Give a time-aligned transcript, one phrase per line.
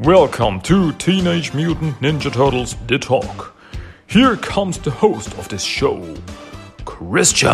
[0.00, 3.56] Welcome to Teenage Mutant Ninja Turtles The Talk.
[4.06, 6.14] Here comes the host of this show,
[6.84, 7.50] Christian.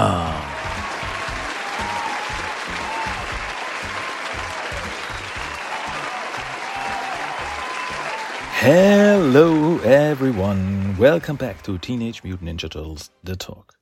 [8.61, 10.99] Hello, everyone.
[10.99, 13.75] Welcome back to Teenage Mutant Ninja Turtles The Talk.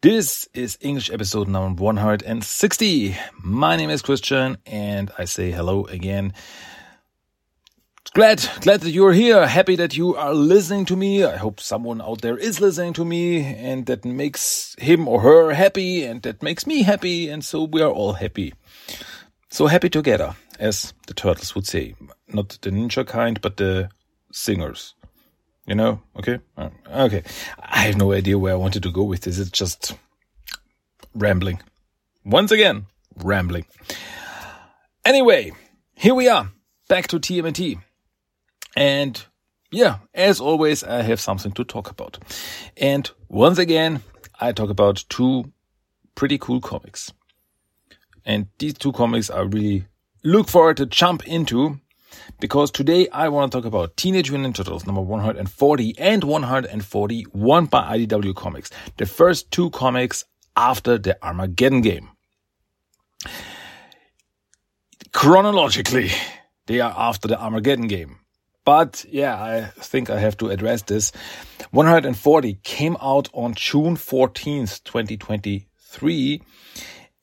[0.00, 3.14] This is English episode number 160.
[3.44, 6.32] My name is Christian and I say hello again.
[8.12, 9.46] Glad, glad that you're here.
[9.46, 11.22] Happy that you are listening to me.
[11.22, 15.52] I hope someone out there is listening to me and that makes him or her
[15.52, 17.28] happy and that makes me happy.
[17.28, 18.52] And so we are all happy.
[19.48, 21.94] So happy together, as the turtles would say.
[22.26, 23.90] Not the ninja kind, but the
[24.32, 24.94] singers.
[25.64, 26.02] You know?
[26.16, 26.40] Okay?
[26.56, 27.22] Uh, okay.
[27.60, 29.38] I have no idea where I wanted to go with this.
[29.38, 29.96] It's just
[31.14, 31.62] rambling.
[32.24, 32.86] Once again,
[33.22, 33.66] rambling.
[35.04, 35.52] Anyway,
[35.94, 36.50] here we are.
[36.88, 37.80] Back to TMNT.
[38.76, 39.22] And
[39.72, 42.18] yeah, as always, I have something to talk about.
[42.76, 44.02] And once again,
[44.40, 45.52] I talk about two
[46.14, 47.12] pretty cool comics.
[48.24, 49.86] And these two comics I really
[50.22, 51.80] look forward to jump into
[52.40, 57.98] because today I want to talk about Teenage Mutant Turtles number 140 and 141 by
[57.98, 58.70] IDW Comics.
[58.96, 60.24] The first two comics
[60.56, 62.10] after the Armageddon game.
[65.12, 66.10] Chronologically,
[66.66, 68.18] they are after the Armageddon game.
[68.64, 71.12] But yeah, I think I have to address this.
[71.70, 76.42] 140 came out on June 14th, 2023.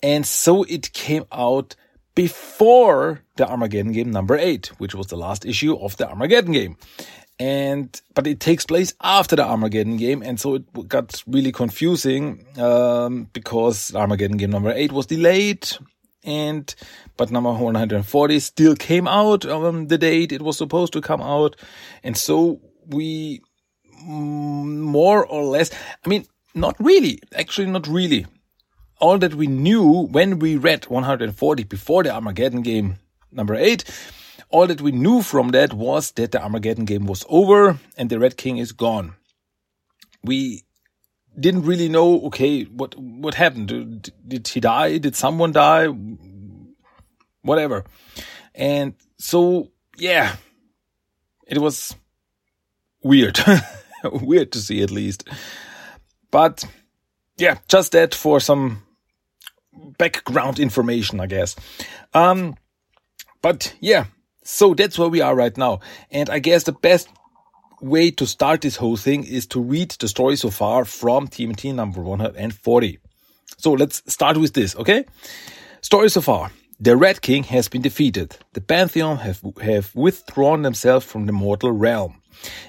[0.04, 1.76] And so it came out
[2.16, 6.78] before the Armageddon game number eight, which was the last issue of the Armageddon game.
[7.40, 10.24] And, but it takes place after the Armageddon game.
[10.24, 15.70] And so it got really confusing, um, because Armageddon game number eight was delayed
[16.28, 16.76] and,
[17.16, 21.56] but number 140 still came out on the date it was supposed to come out.
[22.04, 23.42] And so we
[24.04, 25.72] mm, more or less,
[26.06, 28.26] I mean, not really, actually not really
[29.00, 32.98] all that we knew when we read 140 before the Armageddon game
[33.32, 33.84] number 8,
[34.50, 38.20] all that we knew from that was that the Armageddon game was over and the
[38.20, 39.16] Red King is gone.
[40.24, 40.64] We
[41.40, 43.68] didn't really know, okay, what, what happened?
[43.68, 44.98] Did, did he die?
[44.98, 45.88] Did someone die?
[47.42, 47.86] Whatever.
[48.56, 50.36] And so, yeah,
[51.48, 51.96] it was
[53.04, 53.40] weird.
[54.04, 55.28] weird to see at least.
[56.32, 56.66] But
[57.38, 58.84] yeah, just that for some
[59.98, 61.56] background information, I guess.
[62.14, 62.56] Um,
[63.42, 64.06] but yeah,
[64.44, 65.80] so that's where we are right now.
[66.10, 67.10] And I guess the best
[67.82, 71.74] way to start this whole thing is to read the story so far from TMT
[71.74, 73.00] number 140.
[73.58, 75.06] So let's start with this, okay?
[75.82, 76.52] Story so far.
[76.80, 78.38] The Red King has been defeated.
[78.54, 82.22] The Pantheon have, have withdrawn themselves from the mortal realm.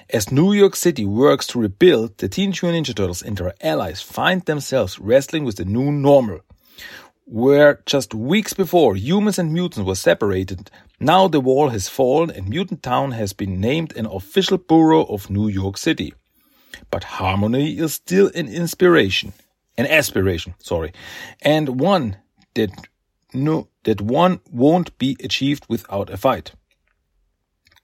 [0.09, 4.01] As New York City works to rebuild, the Teenage Mutant Ninja Turtles and their allies
[4.01, 6.39] find themselves wrestling with the new normal
[7.29, 12.49] where just weeks before humans and mutants were separated, now the wall has fallen and
[12.49, 16.13] Mutant Town has been named an official borough of New York City.
[16.89, 19.33] But harmony is still an inspiration,
[19.77, 20.91] an aspiration, sorry,
[21.41, 22.17] and one
[22.55, 22.71] that
[23.31, 26.53] no, that one won't be achieved without a fight.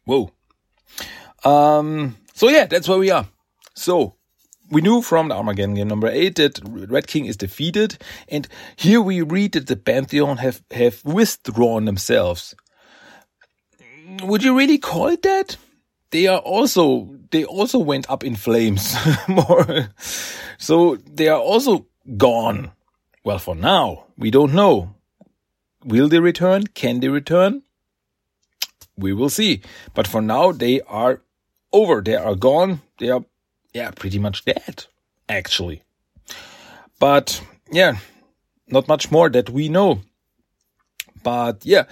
[0.05, 0.31] Whoa.
[1.43, 3.27] Um, so yeah, that's where we are.
[3.75, 4.15] So
[4.69, 9.01] we knew from the Armageddon game number eight that Red King is defeated, and here
[9.01, 12.55] we read that the Pantheon have, have withdrawn themselves.
[14.23, 15.57] Would you really call it that?
[16.11, 18.95] They are also, they also went up in flames
[19.27, 19.89] more.
[20.57, 21.87] So they are also
[22.17, 22.71] gone.
[23.23, 24.95] Well, for now, we don't know.
[25.83, 26.67] Will they return?
[26.67, 27.63] Can they return?
[28.97, 29.61] We will see.
[29.93, 31.21] But for now, they are
[31.73, 32.01] over.
[32.01, 32.81] They are gone.
[32.99, 33.25] They are
[33.75, 34.85] yeah, pretty much dead,
[35.27, 35.83] actually.
[36.97, 37.97] But yeah,
[38.67, 39.99] not much more that we know.
[41.23, 41.83] But yeah,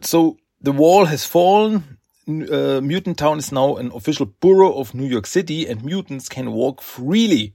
[0.00, 1.98] so the wall has fallen.
[2.28, 6.50] Uh, Mutant Town is now an official borough of New York City, and mutants can
[6.50, 7.54] walk freely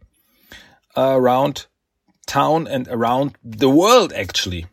[0.96, 1.68] around
[2.26, 4.68] town and around the world, actually.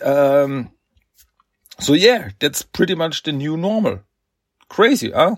[0.00, 0.70] Um,
[1.78, 4.00] so yeah, that's pretty much the new normal.
[4.68, 5.36] Crazy, huh?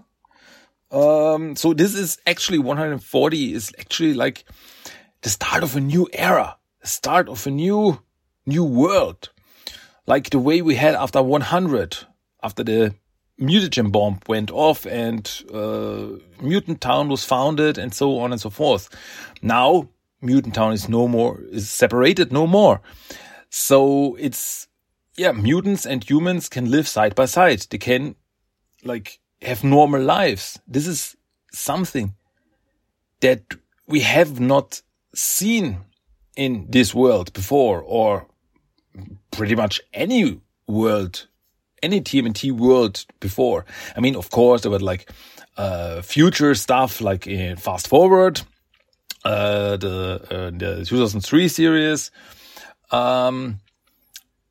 [0.92, 4.44] Um, so this is actually 140 is actually like
[5.22, 8.00] the start of a new era, the start of a new,
[8.44, 9.30] new world.
[10.06, 11.96] Like the way we had after 100,
[12.42, 12.94] after the
[13.40, 18.50] mutagen bomb went off and, uh, Mutant Town was founded and so on and so
[18.50, 18.90] forth.
[19.40, 19.88] Now,
[20.20, 22.82] Mutant Town is no more, is separated no more.
[23.48, 24.68] So it's,
[25.16, 27.66] yeah, mutants and humans can live side by side.
[27.70, 28.16] They can
[28.84, 30.58] like have normal lives.
[30.66, 31.16] This is
[31.52, 32.14] something
[33.20, 33.42] that
[33.86, 34.82] we have not
[35.14, 35.78] seen
[36.36, 38.26] in this world before or
[39.30, 41.26] pretty much any world,
[41.82, 43.64] any TMNT world before.
[43.96, 45.10] I mean, of course, there were like
[45.56, 48.40] uh, future stuff like in Fast Forward,
[49.24, 52.10] uh, the uh, the 2003 series,
[52.90, 53.60] um,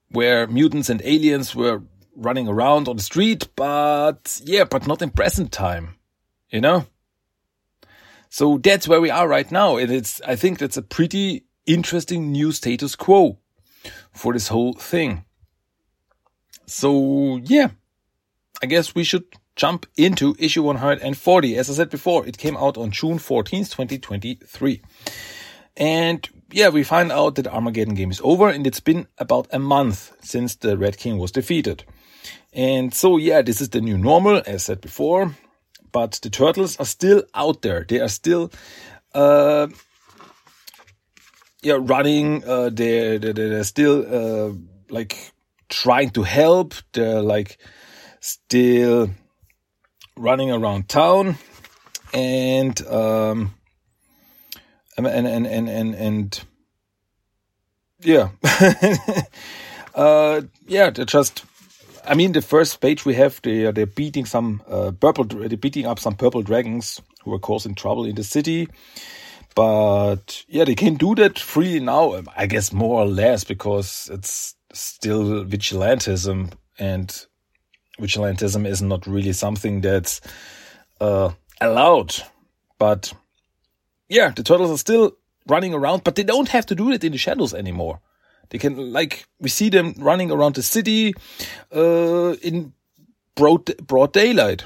[0.09, 1.81] where mutants and aliens were
[2.15, 5.95] running around on the street, but yeah, but not in present time,
[6.49, 6.85] you know.
[8.29, 12.31] So that's where we are right now, and it's I think that's a pretty interesting
[12.31, 13.37] new status quo
[14.11, 15.25] for this whole thing.
[16.65, 17.71] So yeah,
[18.61, 19.25] I guess we should
[19.55, 21.57] jump into issue 140.
[21.57, 24.81] As I said before, it came out on June 14th, 2023.
[25.77, 29.59] And yeah, we find out that Armageddon game is over and it's been about a
[29.59, 31.83] month since the Red King was defeated.
[32.53, 35.35] And so yeah, this is the new normal, as said before.
[35.91, 37.85] But the turtles are still out there.
[37.87, 38.51] They are still
[39.13, 39.67] uh
[41.63, 44.53] yeah, running, uh they're they're, they're still uh
[44.89, 45.31] like
[45.69, 46.73] trying to help.
[46.93, 47.57] They're like
[48.19, 49.09] still
[50.17, 51.37] running around town
[52.13, 53.53] and um
[54.97, 56.41] and and and and, and
[58.01, 58.29] yeah
[59.95, 61.45] uh yeah they're just
[62.05, 65.85] I mean, the first page we have, they, they're beating some uh, purple, they're beating
[65.85, 68.67] up some purple dragons who are causing trouble in the city.
[69.55, 74.55] But yeah, they can do that freely now, I guess more or less, because it's
[74.73, 77.25] still vigilantism and
[77.99, 80.21] vigilantism is not really something that's
[80.99, 82.15] uh, allowed.
[82.79, 83.13] But
[84.09, 85.17] yeah, the turtles are still
[85.47, 87.99] running around, but they don't have to do it in the shadows anymore.
[88.51, 91.13] They can like we see them running around the city
[91.73, 92.73] uh, in
[93.35, 94.65] broad broad daylight,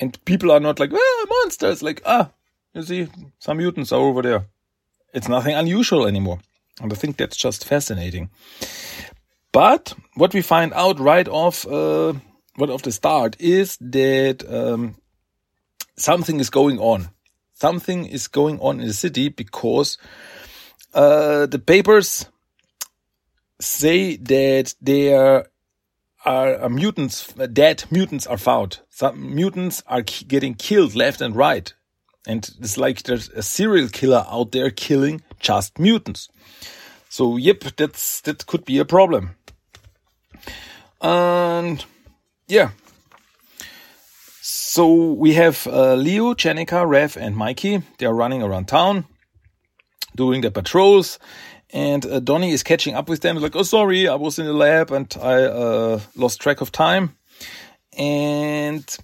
[0.00, 1.82] and people are not like ah monsters.
[1.82, 2.30] Like ah,
[2.72, 3.08] you see
[3.40, 4.46] some mutants are over there.
[5.12, 6.38] It's nothing unusual anymore,
[6.80, 8.30] and I think that's just fascinating.
[9.50, 12.12] But what we find out right off, uh,
[12.58, 14.94] right off the start, is that um,
[15.96, 17.08] something is going on.
[17.54, 19.98] Something is going on in the city because
[20.94, 22.26] uh, the papers
[23.60, 25.46] say that there
[26.24, 28.80] are mutants, dead mutants are found.
[28.90, 31.72] Some mutants are getting killed left and right.
[32.26, 36.28] And it's like there's a serial killer out there killing just mutants.
[37.08, 39.36] So yep, that's, that could be a problem.
[41.00, 41.84] And
[42.48, 42.70] yeah.
[44.42, 47.82] So we have uh, Leo, Jennika, Rev, and Mikey.
[47.98, 49.06] They are running around town,
[50.14, 51.18] doing their patrols,
[51.76, 53.36] and uh, Donnie is catching up with them.
[53.36, 57.14] Like, oh, sorry, I was in the lab and I uh, lost track of time.
[57.98, 58.96] And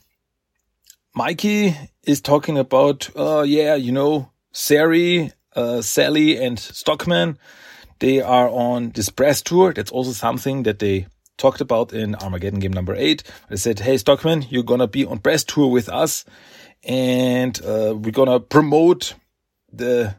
[1.15, 7.39] Mikey is talking about, uh, yeah, you know, Sari, uh, Sally, and Stockman.
[7.99, 9.75] They are on this press tour.
[9.75, 13.23] That's also something that they talked about in Armageddon game number eight.
[13.51, 16.25] They said, hey, Stockman, you're gonna be on press tour with us,
[16.83, 19.15] and uh, we're gonna promote
[19.71, 20.17] the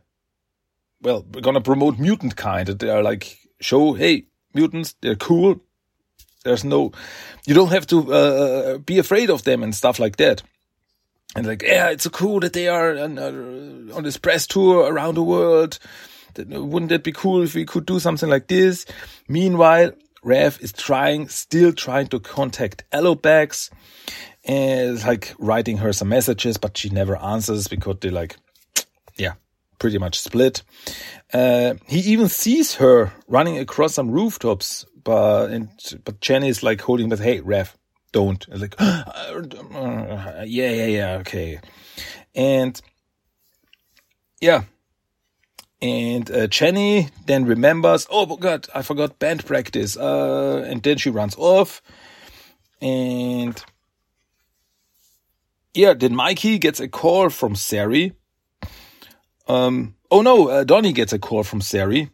[1.03, 2.67] well, we're gonna promote mutant kind.
[2.67, 5.62] That They are like show, hey, mutants, they're cool.
[6.43, 6.91] There's no,
[7.45, 10.43] you don't have to uh, be afraid of them and stuff like that.
[11.36, 14.91] And like, yeah, it's so cool that they are on, uh, on this press tour
[14.91, 15.79] around the world.
[16.38, 18.86] Wouldn't that be cool if we could do something like this?
[19.27, 19.93] Meanwhile,
[20.24, 23.69] Rev is trying, still trying to contact Alopex
[24.43, 28.36] and like writing her some messages, but she never answers because they like,
[29.17, 29.33] yeah,
[29.84, 30.63] pretty much split.
[31.34, 35.68] Uh, he even sees her running across some rooftops, but and
[36.06, 37.20] but Jenny is like holding back.
[37.20, 37.78] Hey, Rev,
[38.13, 38.48] don't.
[38.48, 41.60] It's like, yeah, yeah, yeah, okay,
[42.34, 42.82] and
[44.40, 44.63] yeah.
[45.82, 49.98] And uh, Jenny then remembers, oh God, I forgot band practice.
[49.98, 51.82] Uh, and then she runs off.
[52.82, 53.62] And
[55.74, 58.13] yeah, then Mikey gets a call from Sari
[59.47, 62.09] um, oh no, uh, Donnie gets a call from Sari.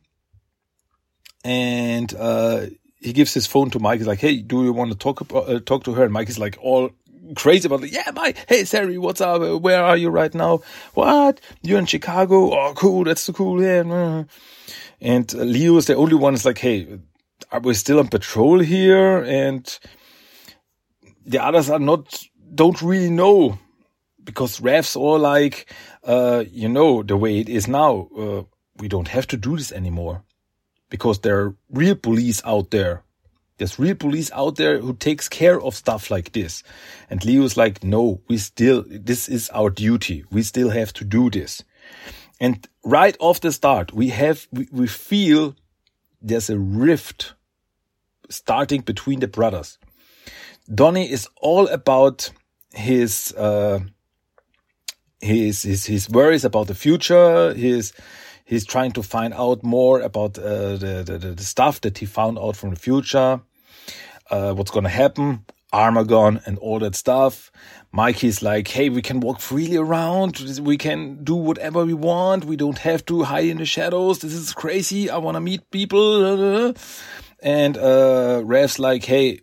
[1.45, 2.65] And uh,
[2.99, 3.99] he gives his phone to Mike.
[3.99, 6.29] He's like, "Hey, do you want to talk about, uh, talk to her?" And Mike
[6.29, 6.89] is like all
[7.35, 7.91] crazy about it.
[7.91, 8.37] Yeah, Mike.
[8.47, 9.61] Hey, Sari, what's up?
[9.61, 10.61] Where are you right now?
[10.95, 11.39] What?
[11.61, 12.51] You're in Chicago?
[12.51, 13.05] Oh, cool.
[13.05, 13.63] That's so cool.
[13.63, 14.25] Yeah.
[15.01, 16.33] And uh, Leo is the only one.
[16.33, 16.99] Is like, "Hey,
[17.51, 19.79] are we still on patrol here?" And
[21.25, 22.21] the others are not.
[22.53, 23.59] Don't really know
[24.23, 25.73] because Rev's all like,
[26.03, 28.43] uh, you know, the way it is now, uh,
[28.77, 30.23] we don't have to do this anymore
[30.89, 33.03] because there are real police out there
[33.59, 36.63] There's real police out there who takes care of stuff like this.
[37.09, 40.23] And Leo's like, no, we still, this is our duty.
[40.31, 41.61] We still have to do this.
[42.39, 45.55] And right off the start, we have, we, we feel
[46.21, 47.33] there's a rift
[48.29, 49.77] starting between the brothers.
[50.73, 52.31] Donnie is all about
[52.73, 53.79] his, uh,
[55.21, 57.93] his, his, his worries about the future, his,
[58.45, 62.37] he's trying to find out more about uh, the, the, the stuff that he found
[62.39, 63.41] out from the future
[64.29, 67.51] uh, what's gonna happen, Armagon and all that stuff.
[67.91, 70.39] Mikey's like, hey, we can walk freely around.
[70.61, 72.45] We can do whatever we want.
[72.45, 74.19] We don't have to hide in the shadows.
[74.19, 75.09] This is crazy.
[75.09, 76.73] I want to meet people.
[77.41, 79.39] And, uh, Rev's like, hey,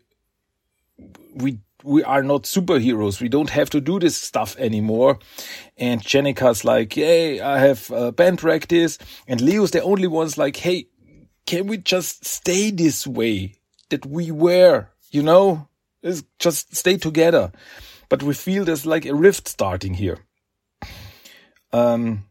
[1.34, 3.20] we, we are not superheroes.
[3.20, 5.18] We don't have to do this stuff anymore.
[5.76, 8.98] And Jennika's like, hey, I have uh, band practice.
[9.28, 10.88] And Leo's the only one's like, hey,
[11.46, 13.56] can we just stay this way?
[13.90, 15.68] that we were, you know,
[16.38, 17.52] just stay together.
[18.08, 20.18] But we feel there's like a rift starting here.
[21.72, 22.24] Um,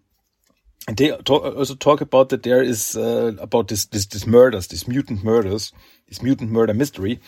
[0.87, 4.67] and they talk, also talk about that there is uh, about this, this this murders,
[4.67, 5.73] this mutant murders,
[6.07, 7.19] this mutant murder mystery.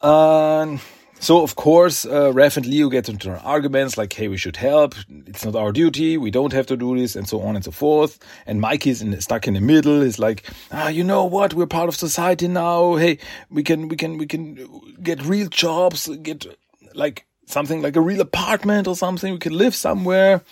[0.00, 0.80] Um,
[1.24, 4.94] so of course, uh, Rev and Leo get into arguments like, "Hey, we should help.
[5.26, 6.18] It's not our duty.
[6.18, 8.18] We don't have to do this," and so on and so forth.
[8.46, 10.02] And Mikey's in, stuck in the middle.
[10.02, 11.54] He's like, "Ah, you know what?
[11.54, 12.96] We're part of society now.
[12.96, 13.18] Hey,
[13.50, 14.68] we can, we can, we can
[15.02, 16.46] get real jobs, get
[16.94, 19.32] like something like a real apartment or something.
[19.32, 20.42] We can live somewhere."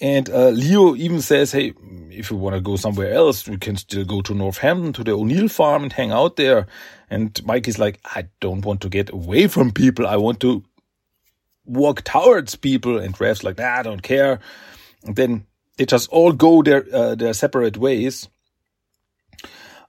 [0.00, 1.72] And uh, Leo even says, "Hey,
[2.10, 5.12] if you want to go somewhere else, we can still go to Northampton to the
[5.12, 6.66] O'Neill farm and hang out there."
[7.08, 10.06] And Mike is like, "I don't want to get away from people.
[10.06, 10.62] I want to
[11.64, 14.40] walk towards people." And Rev's like, nah, "I don't care."
[15.04, 15.46] And then
[15.78, 18.28] they just all go their uh, their separate ways.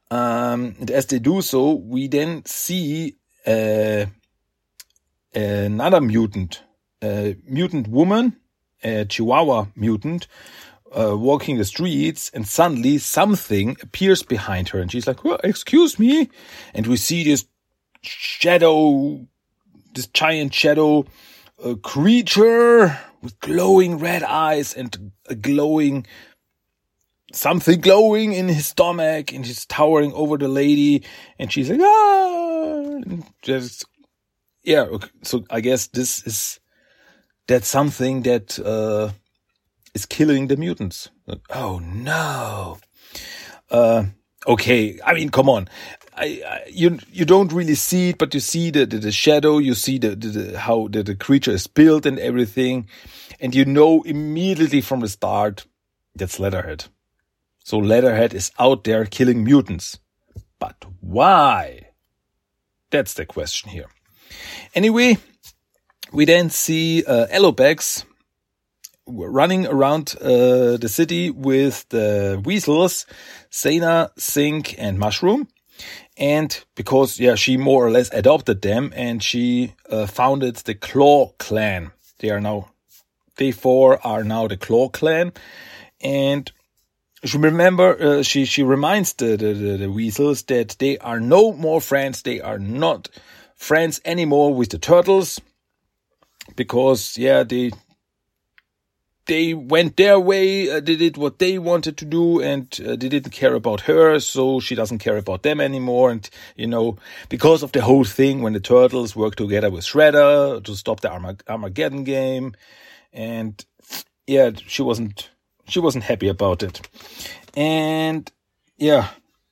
[0.09, 4.05] Um, and as they do so, we then see uh,
[5.35, 6.63] another mutant,
[7.03, 8.37] a mutant woman
[8.87, 10.27] a Chihuahua mutant
[10.91, 15.99] uh, walking the streets, and suddenly something appears behind her, and she's like, well, "Excuse
[15.99, 16.29] me,"
[16.73, 17.45] and we see this
[18.01, 19.25] shadow,
[19.93, 21.05] this giant shadow
[21.63, 26.05] uh, creature with glowing red eyes and a glowing
[27.33, 31.03] something glowing in his stomach, and he's towering over the lady,
[31.37, 32.99] and she's like, "Ah!"
[33.41, 33.85] just
[34.63, 34.81] yeah.
[34.81, 35.09] Okay.
[35.23, 36.59] So I guess this is
[37.47, 39.11] that's something that uh,
[39.93, 41.09] is killing the mutants.
[41.49, 42.77] Oh no.
[43.69, 44.05] Uh,
[44.45, 45.67] okay, I mean, come on.
[46.15, 49.57] I, I, you you don't really see it, but you see the the, the shadow.
[49.59, 52.87] You see the, the, the how the, the creature is built and everything,
[53.39, 55.65] and you know immediately from the start
[56.15, 56.85] that's Leatherhead.
[57.63, 59.99] So Leatherhead is out there killing mutants,
[60.59, 61.89] but why?
[62.89, 63.89] That's the question here.
[64.73, 65.17] Anyway,
[66.11, 67.27] we then see uh,
[69.07, 73.05] running around uh, the city with the weasels,
[73.49, 75.47] Sana, Sink, and Mushroom.
[76.17, 81.33] And because, yeah, she more or less adopted them and she uh, founded the Claw
[81.37, 81.91] clan.
[82.19, 82.69] They are now,
[83.37, 85.33] they four are now the Claw clan.
[86.01, 86.51] And
[87.23, 91.53] she remember, uh, she, she reminds the, the, the, the weasels that they are no
[91.53, 92.23] more friends.
[92.23, 93.09] They are not
[93.55, 95.39] friends anymore with the turtles
[96.55, 97.71] because yeah they
[99.27, 103.09] they went their way, uh, they did what they wanted to do, and uh, they
[103.09, 106.09] didn't care about her, so she doesn't care about them anymore.
[106.09, 106.97] And you know,
[107.29, 111.11] because of the whole thing, when the turtles worked together with Shredder to stop the
[111.47, 112.53] Armageddon game,
[113.13, 113.63] and
[114.25, 115.29] yeah, she wasn't
[115.67, 116.89] she wasn't happy about it.
[117.55, 118.31] And
[118.77, 119.09] yeah,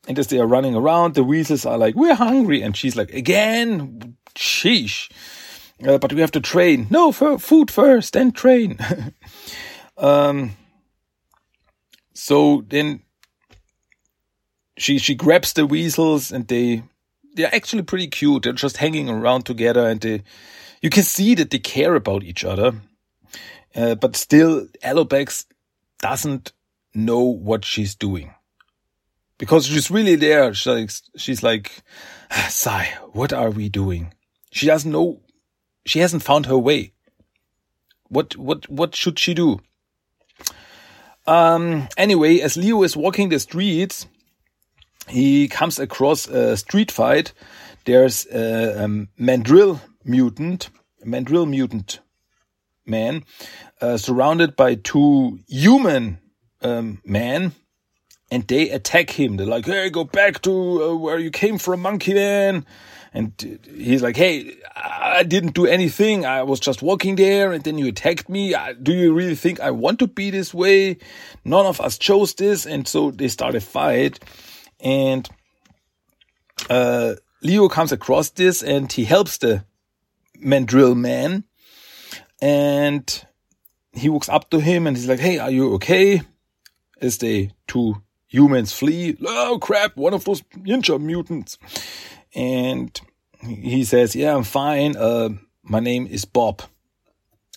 [0.07, 3.13] and as they are running around, the weasels are like, "We're hungry," and she's like,
[3.13, 5.09] "Again, sheesh."
[5.83, 6.87] Uh, but we have to train.
[6.89, 8.77] No, for food first, then train.
[9.97, 10.51] um,
[12.13, 13.01] so then
[14.77, 16.83] she she grabs the weasels and they
[17.33, 18.43] they're actually pretty cute.
[18.43, 20.23] They're just hanging around together and they
[20.81, 22.73] you can see that they care about each other.
[23.75, 25.45] Uh, but still, Alopex
[25.99, 26.53] doesn't
[26.93, 28.33] know what she's doing
[29.37, 30.53] because she's really there.
[30.53, 31.83] She's like, she's like,
[32.31, 34.13] ah, Sai, what are we doing?
[34.51, 35.21] She doesn't know
[35.85, 36.93] she hasn't found her way.
[38.09, 39.59] What what what should she do?
[41.27, 44.05] Um, anyway, as Leo is walking the streets,
[45.07, 47.33] he comes across a street fight.
[47.85, 50.69] There's a, a mandrill mutant,
[51.01, 51.99] a mandrill mutant
[52.85, 53.23] man,
[53.81, 56.19] uh, surrounded by two human
[56.61, 57.53] um, men,
[58.29, 59.37] and they attack him.
[59.37, 62.65] They're like, "Hey, go back to uh, where you came from, Monkey Man."
[63.15, 63.31] And
[63.73, 66.25] he's like, "Hey, I didn't do anything.
[66.25, 68.53] I was just walking there, and then you attacked me.
[68.83, 70.97] Do you really think I want to be this way?
[71.45, 74.19] None of us chose this." And so they start a fight,
[74.81, 75.29] and
[76.69, 79.63] uh, Leo comes across this, and he helps the
[80.37, 81.45] mandrill man,
[82.41, 83.25] and
[83.93, 86.21] he walks up to him, and he's like, "Hey, are you okay?"
[87.01, 89.15] As they two humans flee.
[89.25, 91.57] Oh crap, one of those ninja mutants.
[92.35, 92.99] And
[93.41, 94.95] he says, yeah, I'm fine.
[94.97, 95.29] Uh,
[95.63, 96.61] my name is Bob.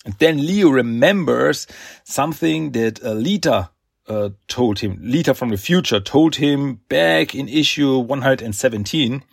[0.05, 1.67] And then Leo remembers
[2.03, 3.69] something that uh, Lita
[4.07, 4.97] uh, told him.
[5.01, 9.23] Lita from the future told him back in issue 117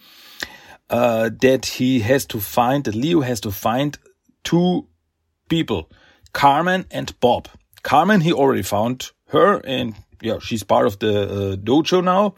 [0.90, 3.96] uh, that he has to find, that Leo has to find
[4.44, 4.86] two
[5.48, 5.90] people,
[6.32, 7.48] Carmen and Bob.
[7.82, 12.34] Carmen, he already found her and yeah, she's part of the uh, dojo now.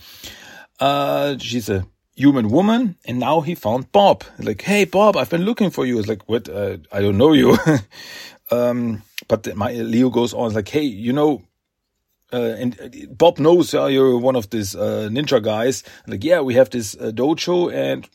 [0.81, 1.87] Uh, she's a
[2.19, 4.25] human woman, and now he found Bob.
[4.39, 6.01] Like, hey, Bob, I've been looking for you.
[6.01, 6.49] It's like, what?
[6.49, 7.57] Uh, I don't know you.
[8.51, 11.43] um, but my Leo goes on, like, hey, you know,
[12.33, 15.85] uh, and uh, Bob knows uh, you're one of these uh, ninja guys.
[16.09, 18.09] Like, yeah, we have this uh, dojo, and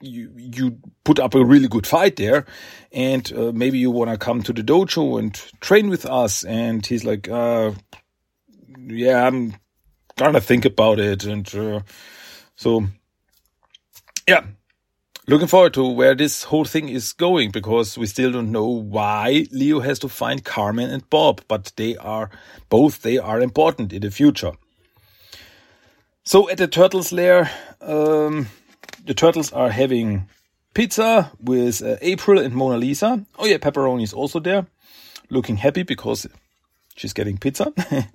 [0.00, 2.46] you you put up a really good fight there,
[2.92, 6.44] and uh, maybe you want to come to the dojo and train with us.
[6.44, 9.54] And he's like, yeah, I'm
[10.16, 11.46] gonna think about it, and
[12.56, 12.88] so
[14.28, 14.44] yeah,
[15.26, 19.46] looking forward to where this whole thing is going because we still don't know why
[19.50, 22.28] Leo has to find Carmen and Bob, but they are
[22.68, 24.52] both they are important in the future.
[26.24, 28.48] So at the turtles lair, um,
[29.06, 30.28] the turtles are having
[30.74, 33.24] pizza with uh, April and Mona Lisa.
[33.38, 34.66] Oh yeah, pepperoni is also there,
[35.30, 36.26] looking happy because
[36.96, 37.72] she's getting pizza.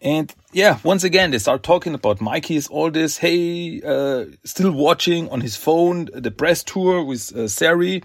[0.00, 3.18] And yeah, once again, they start talking about Mikey's all this.
[3.18, 8.02] Hey, uh, still watching on his phone the press tour with uh, Sari.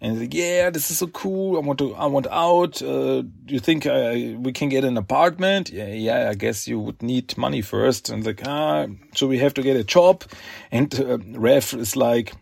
[0.00, 1.56] And like, yeah, this is so cool.
[1.56, 2.82] I want to, I want out.
[2.82, 5.70] Uh, do you think uh, we can get an apartment?
[5.70, 8.10] Yeah, yeah, I guess you would need money first.
[8.10, 10.24] And like, ah, so we have to get a job.
[10.70, 12.34] And uh, Ref is like,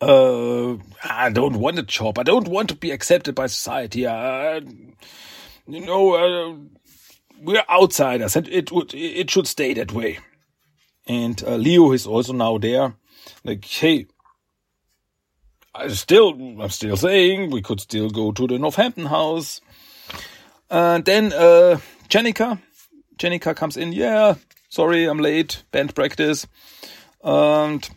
[0.00, 2.18] uh, I don't want a job.
[2.18, 4.06] I don't want to be accepted by society.
[4.06, 4.60] Uh,
[5.66, 6.54] you know, uh,
[7.42, 10.18] we're outsiders, and it would it should stay that way.
[11.06, 12.94] And uh, Leo is also now there,
[13.42, 14.06] like, hey,
[15.74, 19.60] I still, I'm still saying we could still go to the Northampton house.
[20.70, 22.60] And then uh, Jennika,
[23.16, 23.92] Jennika comes in.
[23.92, 24.34] Yeah,
[24.68, 25.62] sorry, I'm late.
[25.70, 26.46] Band practice.
[27.22, 27.88] And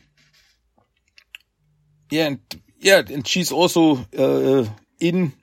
[2.09, 2.39] yeah, and
[2.79, 4.65] yeah, and she's also uh,
[4.99, 5.33] in.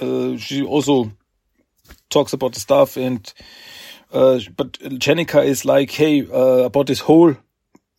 [0.00, 1.12] Uh, she also
[2.12, 3.32] talks about the stuff and
[4.12, 7.34] uh, but Jennika is like, hey, uh, about this whole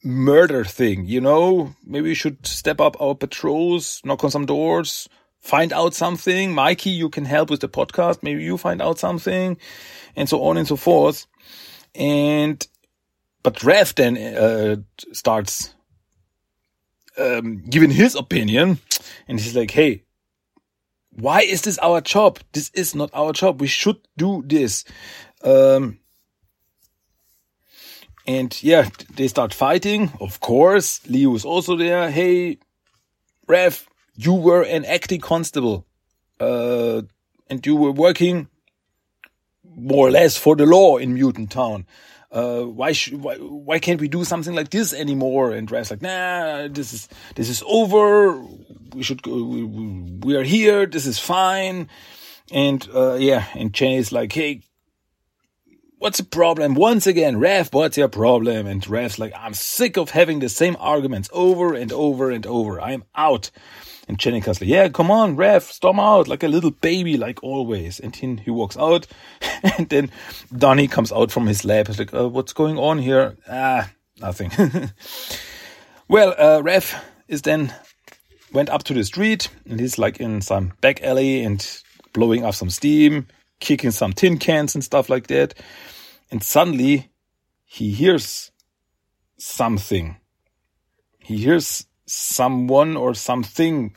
[0.04, 5.10] murder thing, you know, maybe we should step up our patrols, knock on some doors,
[5.40, 6.54] find out something.
[6.54, 8.22] Mikey, you can help with the podcast.
[8.22, 9.58] Maybe you find out something
[10.16, 11.26] and so on and so forth.
[11.96, 12.66] And,
[13.42, 14.76] but Rev then, uh,
[15.14, 15.74] starts,
[17.18, 18.80] um, giving his opinion
[19.28, 20.04] and he's like, Hey,
[21.16, 22.40] why is this our job?
[22.54, 23.62] This is not our job.
[23.62, 24.84] We should do this.
[25.44, 26.00] Um,
[28.26, 30.12] and yeah, they start fighting.
[30.20, 32.10] Of course, Leo is also there.
[32.10, 32.58] Hey,
[33.48, 35.86] Rev, you were an acting constable,
[36.40, 37.02] uh,
[37.50, 38.48] and you were working
[39.76, 41.86] more or less for the law in Mutant Town.
[42.34, 45.52] Uh, why, why, why can't we do something like this anymore?
[45.52, 48.44] And Rev's like, nah, this is, this is over.
[48.96, 50.88] We should go, we, we are here.
[50.88, 51.90] This is fine.
[52.52, 54.62] And, uh, yeah, and Jenny is like, hey,
[56.00, 56.74] what's the problem?
[56.74, 58.66] Once again, Rev, what's your problem?
[58.66, 62.82] And Rev's like, I'm sick of having the same arguments over and over and over.
[62.82, 63.52] I'm out.
[64.08, 68.00] And Jennika's like, yeah, come on, Rev, storm out like a little baby, like always.
[68.00, 69.08] And then he walks out.
[69.78, 70.12] and then
[70.56, 71.88] Donnie comes out from his lab.
[71.88, 73.38] He's like, uh, what's going on here?
[73.50, 73.90] Ah,
[74.20, 74.52] nothing.
[76.08, 77.74] well, uh, Rev is then
[78.52, 81.82] went up to the street and he's like in some back alley and
[82.14, 83.28] blowing off some steam,
[83.60, 85.54] kicking some tin cans and stuff like that.
[86.30, 87.10] And suddenly
[87.66, 88.52] he hears
[89.38, 90.18] something.
[91.20, 93.96] He hears someone or something,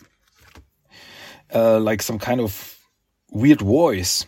[1.55, 2.79] uh, like some kind of
[3.31, 4.27] weird voice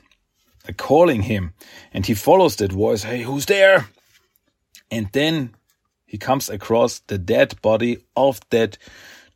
[0.68, 1.52] uh, calling him.
[1.92, 3.02] And he follows that voice.
[3.02, 3.88] Hey, who's there?
[4.90, 5.54] And then
[6.06, 8.78] he comes across the dead body of that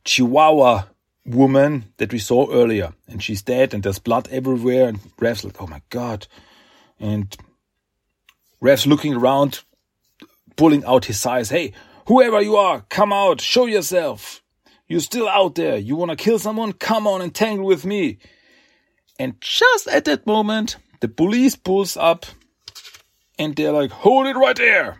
[0.04, 0.84] Chihuahua
[1.26, 2.92] woman that we saw earlier.
[3.08, 4.88] And she's dead and there's blood everywhere.
[4.88, 6.26] And Rev's like, oh my God.
[6.98, 7.36] And
[8.60, 9.62] Ref's looking around,
[10.56, 11.50] pulling out his sais.
[11.50, 11.72] Hey,
[12.06, 14.42] whoever you are, come out, show yourself.
[14.88, 15.78] You're still out there.
[15.78, 16.72] You want to kill someone?
[16.72, 18.18] Come on and tangle with me.
[19.18, 22.26] And just at that moment, the police pulls up
[23.38, 24.98] and they're like, hold it right there.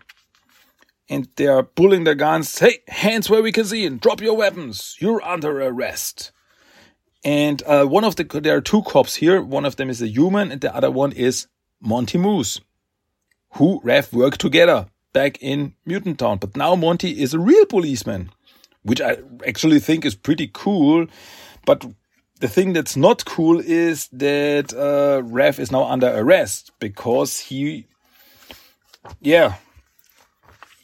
[1.09, 2.59] And they're pulling their guns.
[2.59, 4.97] Hey, hands where we can see and drop your weapons.
[4.99, 6.33] You're under arrest.
[7.25, 9.43] And uh, one of the, there are two cops here.
[9.43, 11.49] One of them is a human and the other one is
[11.81, 12.61] Monty Moose,
[13.55, 16.39] who Rev worked together back in Mutant Town.
[16.39, 18.31] But now Monty is a real policeman,
[18.83, 21.07] which I actually think is pretty cool.
[21.65, 21.85] But
[22.41, 27.87] the thing that's not cool is that uh, Rev is now under arrest because he,
[29.21, 29.55] yeah,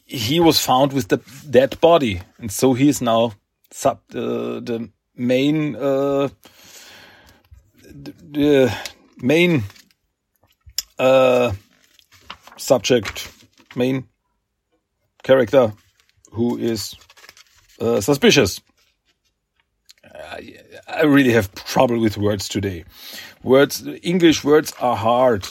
[0.04, 3.32] he was found with the dead body, and so he is now
[3.70, 6.28] sub uh, the main uh,
[7.82, 8.72] the
[9.18, 9.64] main
[10.98, 11.52] uh,
[12.56, 13.30] subject,
[13.74, 14.08] main
[15.28, 15.74] character
[16.32, 16.94] who is
[17.80, 18.62] uh, suspicious.
[20.02, 20.56] I,
[20.88, 22.84] I really have trouble with words today.
[23.42, 25.46] Words, English words are hard.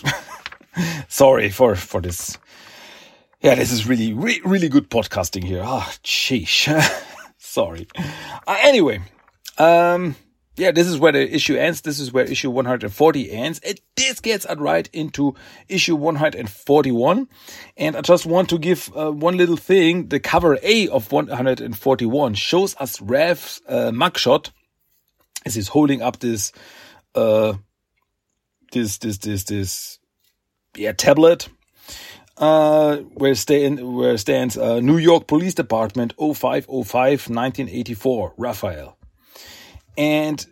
[1.07, 2.39] Sorry for for this.
[3.41, 5.61] Yeah, this is really, really, really good podcasting here.
[5.63, 6.67] Ah, oh, sheesh.
[7.37, 7.87] Sorry.
[8.47, 8.99] Uh, anyway,
[9.59, 10.15] um,
[10.57, 11.81] yeah, this is where the issue ends.
[11.81, 13.59] This is where issue 140 ends.
[13.59, 15.35] And this gets right into
[15.69, 17.27] issue 141.
[17.77, 20.07] And I just want to give uh, one little thing.
[20.07, 24.49] The cover A of 141 shows us Rev's uh, mugshot
[25.45, 26.51] as he's holding up this,
[27.13, 27.53] uh,
[28.71, 29.99] this, this, this, this,
[30.75, 31.49] yeah, tablet.
[32.35, 38.96] Uh, where, stand, where stands uh, New York Police Department 0505 1984, Raphael.
[39.97, 40.45] And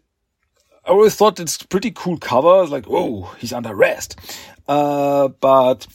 [0.85, 2.65] I always thought it's pretty cool cover.
[2.65, 4.19] Like, whoa, he's under arrest.
[4.67, 5.87] Uh, but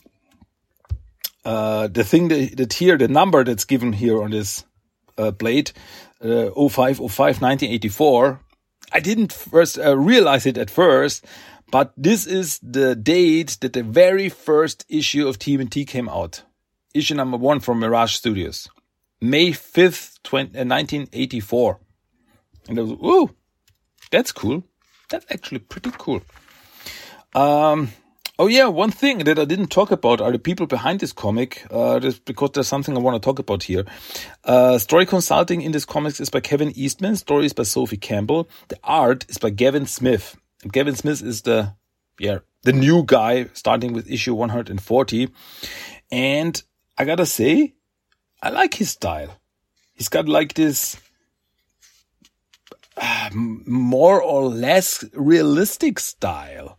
[1.45, 4.65] uh, the thing that, that, here, the number that's given here on this
[5.19, 5.73] uh, blade,
[6.23, 8.41] uh, 0505 1984,
[8.93, 11.25] I didn't first uh, realize it at first,
[11.71, 16.43] but this is the date that the very first issue of TMNT came out.
[16.95, 18.69] Issue number one from Mirage Studios.
[19.21, 21.79] May 5th, 20, uh, 1984.
[22.69, 23.31] And I was, ooh,
[24.11, 24.65] that's cool.
[25.09, 26.23] That's actually pretty cool.
[27.35, 27.91] Um,
[28.39, 31.67] oh yeah, one thing that I didn't talk about are the people behind this comic,
[31.71, 33.85] uh, because there's something I want to talk about here.
[34.45, 37.17] Uh, story consulting in this comics is by Kevin Eastman.
[37.17, 38.49] Story is by Sophie Campbell.
[38.69, 40.37] The art is by Gavin Smith.
[40.63, 41.75] And Gavin Smith is the,
[42.19, 45.29] yeah, the new guy starting with issue 140.
[46.11, 46.63] And
[46.99, 47.75] I gotta say,
[48.43, 49.37] I like his style.
[49.95, 50.97] He's got like this,
[53.35, 56.79] more or less realistic style,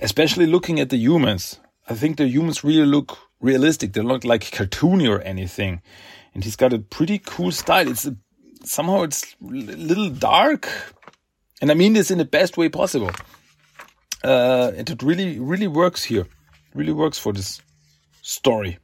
[0.00, 1.60] especially looking at the humans.
[1.88, 3.92] I think the humans really look realistic.
[3.92, 5.82] They look like cartoony or anything.
[6.34, 7.88] And he's got a pretty cool style.
[7.88, 8.16] It's a,
[8.64, 10.68] somehow it's a little dark.
[11.60, 13.10] And I mean this in the best way possible.
[14.24, 16.26] Uh, and it really, really works here.
[16.74, 17.60] Really works for this
[18.22, 18.78] story.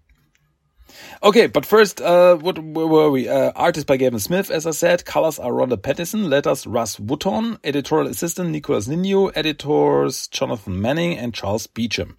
[1.23, 3.29] Okay, but first, uh, what where were we?
[3.29, 5.05] Uh, artist by Gavin Smith, as I said.
[5.05, 6.31] Colors are Rhonda Pattison.
[6.31, 7.59] Letters Rus Wooton.
[7.63, 9.29] Editorial assistant Nicholas Nino.
[9.29, 12.17] Editors Jonathan Manning and Charles Beecham.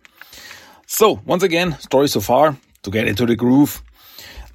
[0.86, 2.58] So, once again, story so far.
[2.84, 3.82] To get into the groove.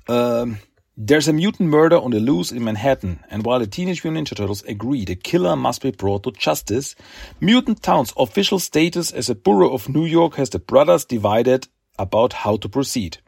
[0.08, 0.58] Um,
[0.96, 4.36] there's a mutant murder on the loose in Manhattan, and while the Teenage Mutant Ninja
[4.36, 6.96] Turtles agree the killer must be brought to justice,
[7.38, 12.32] Mutant Town's official status as a borough of New York has the brothers divided about
[12.32, 13.18] how to proceed.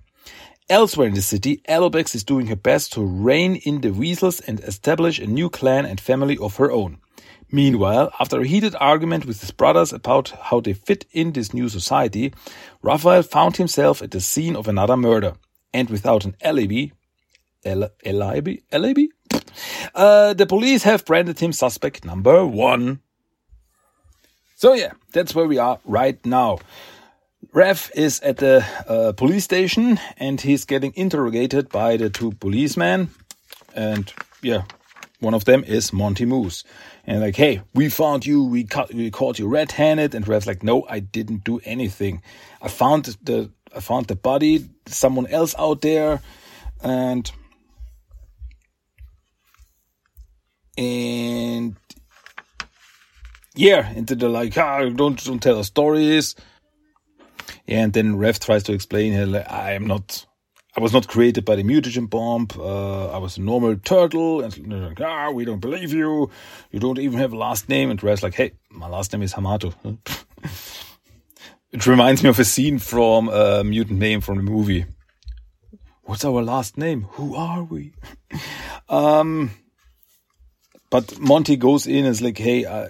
[0.71, 4.61] Elsewhere in the city, Alopex is doing her best to rein in the Weasels and
[4.61, 6.99] establish a new clan and family of her own.
[7.51, 11.71] Meanwhile, after a heated argument with his brothers about how they fit in this new
[11.71, 12.35] society,
[12.83, 15.33] Raphael found himself at the scene of another murder.
[15.73, 16.89] And without an alibi,
[17.65, 19.07] alibi, alibi?
[19.95, 23.01] Uh, the police have branded him suspect number one.
[24.57, 26.59] So yeah, that's where we are right now.
[27.59, 33.11] Rev is at the uh, police station and he's getting interrogated by the two policemen.
[33.75, 34.63] And yeah,
[35.19, 36.63] one of them is Monty Moose.
[37.05, 40.15] And like, hey, we found you, we, ca- we caught you red-handed.
[40.15, 42.23] And Rev's like, no, I didn't do anything.
[42.63, 46.23] I found the I found the body, someone else out there,
[46.81, 47.31] and
[50.79, 51.77] and
[53.57, 56.37] yeah, and they're like, ah, don't don't tell us stories.
[57.69, 60.25] Yeah, and then Rev tries to explain, like, I am not,
[60.75, 62.49] I was not created by the mutagen bomb.
[62.59, 64.41] Uh, I was a normal turtle.
[64.41, 66.31] And like, ah, we don't believe you.
[66.71, 67.91] You don't even have a last name.
[67.91, 69.75] And Rev's like, hey, my last name is Hamato.
[71.71, 74.87] it reminds me of a scene from uh, Mutant Mayhem from the movie.
[76.05, 77.03] What's our last name?
[77.03, 77.93] Who are we?
[78.89, 79.51] um,
[80.89, 82.89] but Monty goes in and is like, hey, uh,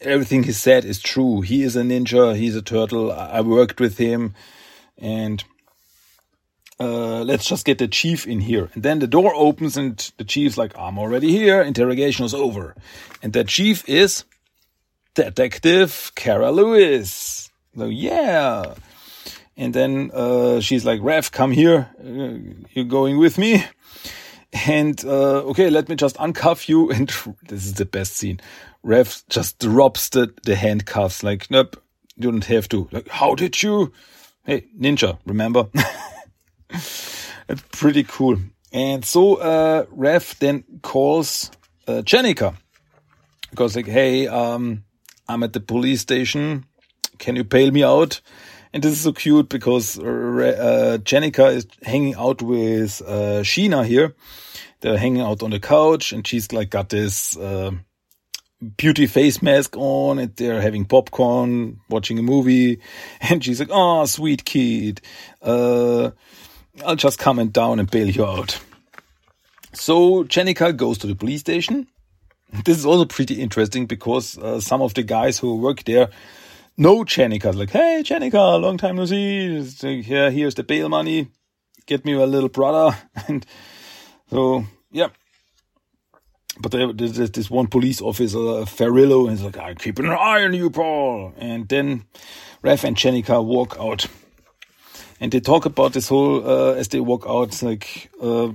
[0.00, 1.40] everything he said is true.
[1.40, 2.36] He is a ninja.
[2.36, 3.12] He's a turtle.
[3.12, 4.34] I worked with him
[4.98, 5.44] and
[6.78, 8.70] uh, let's just get the chief in here.
[8.74, 11.60] And then the door opens and the chief's like, I'm already here.
[11.60, 12.74] Interrogation is over.
[13.22, 14.24] And the chief is
[15.14, 17.50] Detective Kara Lewis.
[17.76, 18.74] So yeah.
[19.56, 21.90] And then uh, she's like, Rev, come here.
[22.02, 23.64] Uh, you're going with me.
[24.52, 26.90] And uh, okay, let me just uncuff you.
[26.92, 27.08] And
[27.48, 28.40] this is the best scene.
[28.82, 31.22] Rev just drops the, the handcuffs.
[31.22, 31.82] Like, nope,
[32.16, 32.88] you don't have to.
[32.90, 33.92] Like, how did you?
[34.44, 35.68] Hey, ninja, remember?
[37.72, 38.38] pretty cool.
[38.72, 41.50] And so uh, Rev then calls
[41.86, 42.56] uh, Jennika
[43.50, 44.84] because like, hey, um,
[45.28, 46.64] I'm at the police station.
[47.18, 48.20] Can you bail me out?
[48.72, 54.14] And this is so cute because uh, Jennika is hanging out with uh, Sheena here.
[54.80, 57.72] They're hanging out on the couch and she's like got this uh,
[58.76, 62.80] beauty face mask on and they're having popcorn, watching a movie.
[63.20, 65.00] And she's like, oh, sweet kid.
[65.42, 66.10] Uh,
[66.84, 68.60] I'll just come and down and bail you out.
[69.72, 71.88] So Jennika goes to the police station.
[72.64, 76.10] This is also pretty interesting because uh, some of the guys who work there
[76.80, 77.54] know Jennika.
[77.54, 79.58] Like, hey, Jennika, long time no see.
[79.82, 81.28] Like, yeah, here's the bail money.
[81.86, 82.96] Get me a little brother.
[83.28, 83.46] And
[84.30, 85.08] so, yeah.
[86.58, 90.52] But there's this one police officer, Ferrillo, and he's like, I'm keeping an eye on
[90.52, 91.32] you, Paul.
[91.38, 92.04] And then
[92.62, 94.06] Rev and Jennika walk out
[95.20, 97.62] and they talk about this whole uh, as they walk out.
[97.62, 98.52] Like uh,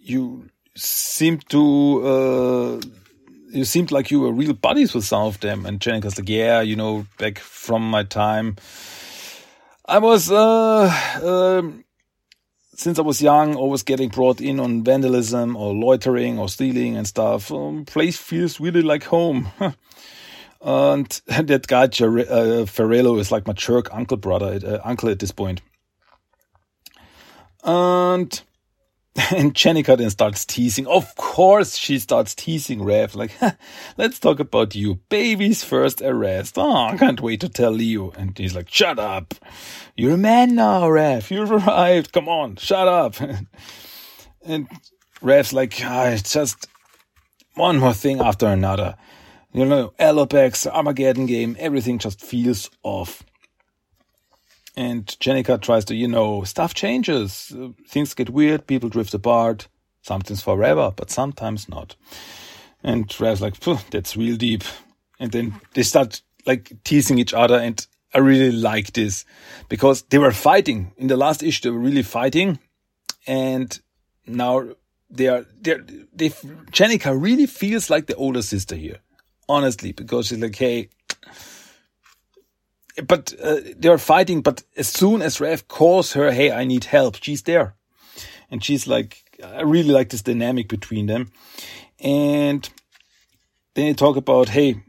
[0.00, 2.80] you seem to uh,
[3.50, 5.66] you seemed like you were real buddies with some of them.
[5.66, 8.56] And Jennika's like, yeah, you know, back from my time,
[9.84, 10.90] I was uh,
[11.22, 11.84] um,
[12.74, 17.06] since I was young, always getting brought in on vandalism or loitering or stealing and
[17.06, 17.50] stuff.
[17.50, 19.48] Um, place feels really like home.
[20.60, 21.88] and that guy, uh,
[22.66, 25.60] Farillo, is like my jerk uncle brother, uh, uncle at this point.
[27.64, 28.40] And
[29.34, 30.86] and Jennika then starts teasing.
[30.86, 33.32] Of course, she starts teasing Rev, like,
[33.96, 35.00] let's talk about you.
[35.08, 36.56] Baby's first arrest.
[36.56, 38.12] Oh, I can't wait to tell Leo.
[38.12, 39.34] And he's like, shut up.
[39.96, 41.30] You're a man now, Rev.
[41.30, 42.12] You've arrived.
[42.12, 43.16] Come on, shut up.
[44.44, 44.68] and
[45.20, 46.68] Rev's like, ah, just
[47.54, 48.94] one more thing after another.
[49.52, 53.24] You know, Alopex, Armageddon game, everything just feels off.
[54.78, 57.52] And Jennika tries to, you know, stuff changes.
[57.88, 58.68] Things get weird.
[58.68, 59.66] People drift apart.
[60.02, 61.96] Sometimes forever, but sometimes not.
[62.84, 63.58] And Rev's like,
[63.90, 64.62] that's real deep.
[65.18, 67.58] And then they start like teasing each other.
[67.58, 69.24] And I really like this
[69.68, 71.62] because they were fighting in the last issue.
[71.62, 72.60] They were really fighting.
[73.26, 73.76] And
[74.28, 74.68] now
[75.10, 76.30] they are, they're, they,
[76.70, 78.98] Jennika really feels like the older sister here.
[79.48, 80.88] Honestly, because she's like, hey,
[83.06, 84.42] but uh, they're fighting.
[84.42, 87.74] But as soon as Rev calls her, "Hey, I need help," she's there,
[88.50, 91.30] and she's like, I really like this dynamic between them.
[92.00, 92.68] And
[93.74, 94.82] then they talk about, "Hey,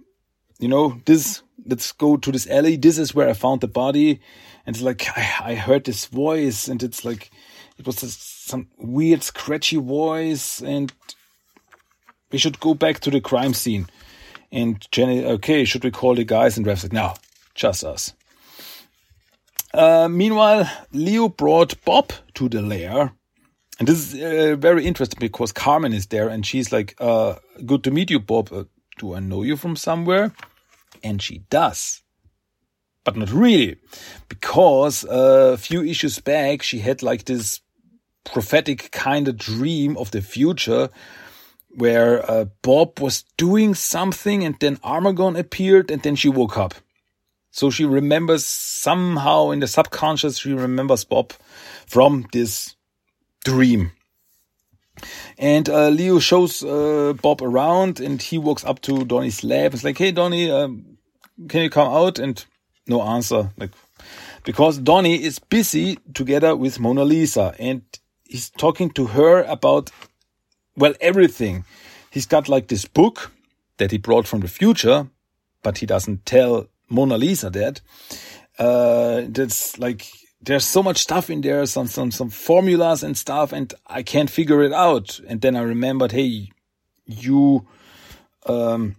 [0.60, 1.44] you know, this.
[1.66, 2.78] Let's go to this alley.
[2.78, 4.22] This is where I found the body."
[4.66, 7.32] And it's like I, I heard this voice, and it's like
[7.78, 10.92] it was some weird scratchy voice, and
[12.32, 13.88] we should go back to the crime scene.
[14.52, 16.58] And Jenny, okay, should we call the guys?
[16.58, 17.14] And Rev's like, no,
[17.60, 18.14] just us.
[19.74, 23.12] Uh, meanwhile, Leo brought Bob to the lair.
[23.78, 27.84] And this is uh, very interesting because Carmen is there and she's like, uh, good
[27.84, 28.52] to meet you, Bob.
[28.52, 28.64] Uh,
[28.98, 30.34] do I know you from somewhere?
[31.04, 32.02] And she does.
[33.04, 33.78] But not really.
[34.28, 37.62] Because uh, a few issues back, she had like this
[38.26, 40.90] prophetic kind of dream of the future
[41.70, 46.74] where uh, Bob was doing something and then Armagon appeared and then she woke up.
[47.60, 51.34] So she remembers somehow in the subconscious, she remembers Bob
[51.88, 52.78] from this
[53.44, 53.92] dream.
[55.38, 59.74] And uh, Leo shows uh, Bob around and he walks up to Donnie's lab.
[59.74, 60.98] It's like, hey, Donnie, um,
[61.50, 62.18] can you come out?
[62.18, 62.46] And
[62.88, 63.52] no answer.
[63.58, 63.72] Like,
[64.46, 67.82] because Donnie is busy together with Mona Lisa and
[68.24, 69.92] he's talking to her about,
[70.78, 71.66] well, everything.
[72.10, 73.34] He's got like this book
[73.80, 75.10] that he brought from the future,
[75.62, 77.82] but he doesn't tell Mona Lisa did.
[78.58, 80.08] Uh, that's like
[80.42, 84.30] there's so much stuff in there, some some some formulas and stuff, and I can't
[84.30, 85.20] figure it out.
[85.28, 86.50] And then I remembered, hey,
[87.06, 87.68] you,
[88.46, 88.96] um,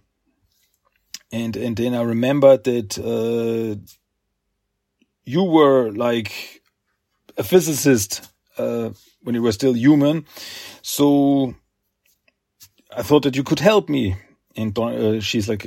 [1.31, 3.79] and and then I remembered that uh,
[5.23, 6.61] you were like
[7.37, 8.89] a physicist uh,
[9.23, 10.25] when you were still human.
[10.81, 11.55] So
[12.95, 14.17] I thought that you could help me.
[14.55, 15.65] And uh, she's like,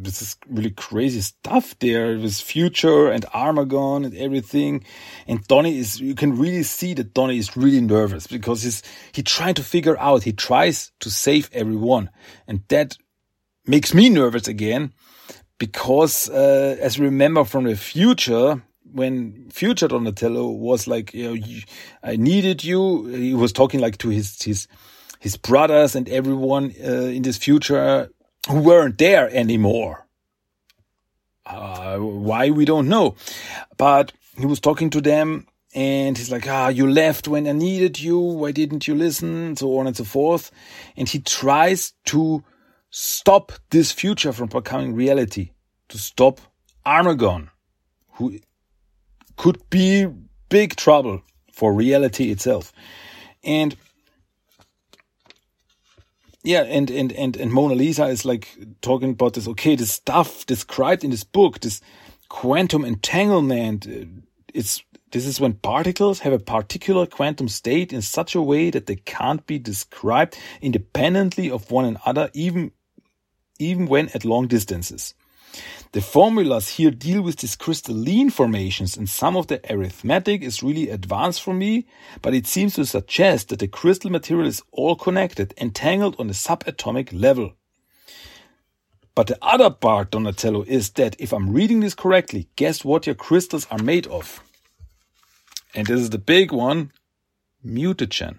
[0.00, 4.84] this is really crazy stuff there with future and Armaggon and everything.
[5.26, 8.82] And Donnie is, you can really see that Donnie is really nervous because he's,
[9.12, 12.10] he trying to figure out, he tries to save everyone.
[12.46, 12.96] And that
[13.66, 14.92] makes me nervous again
[15.58, 21.44] because, uh, as we remember from the future, when future Donatello was like, you know,
[22.02, 24.68] I needed you, he was talking like to his, his,
[25.18, 28.08] his brothers and everyone uh, in this future
[28.48, 30.06] who weren't there anymore.
[31.46, 33.16] Uh, why we don't know,
[33.78, 38.00] but he was talking to them and he's like, ah, you left when I needed
[38.00, 38.18] you.
[38.18, 39.56] Why didn't you listen?
[39.56, 40.50] So on and so forth.
[40.96, 42.42] And he tries to
[42.90, 45.50] stop this future from becoming reality,
[45.88, 46.40] to stop
[46.84, 47.50] Armaggon,
[48.12, 48.38] who
[49.36, 50.06] could be
[50.48, 52.72] big trouble for reality itself.
[53.44, 53.76] And
[56.42, 60.46] yeah, and, and, and, and Mona Lisa is like talking about this, okay, this stuff
[60.46, 61.80] described in this book, this
[62.28, 64.04] quantum entanglement, uh,
[64.54, 68.86] it's, this is when particles have a particular quantum state in such a way that
[68.86, 72.72] they can't be described independently of one another, even,
[73.58, 75.14] even when at long distances.
[75.92, 80.90] The formulas here deal with these crystalline formations and some of the arithmetic is really
[80.90, 81.86] advanced for me,
[82.20, 86.34] but it seems to suggest that the crystal material is all connected, entangled on a
[86.34, 87.54] subatomic level.
[89.14, 93.16] But the other part, Donatello, is that if I'm reading this correctly, guess what your
[93.16, 94.42] crystals are made of?
[95.74, 96.92] And this is the big one,
[97.66, 98.38] mutagen.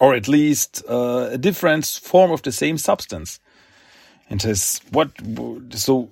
[0.00, 3.38] Or at least uh, a different form of the same substance.
[4.28, 5.10] And says, what,
[5.70, 6.10] so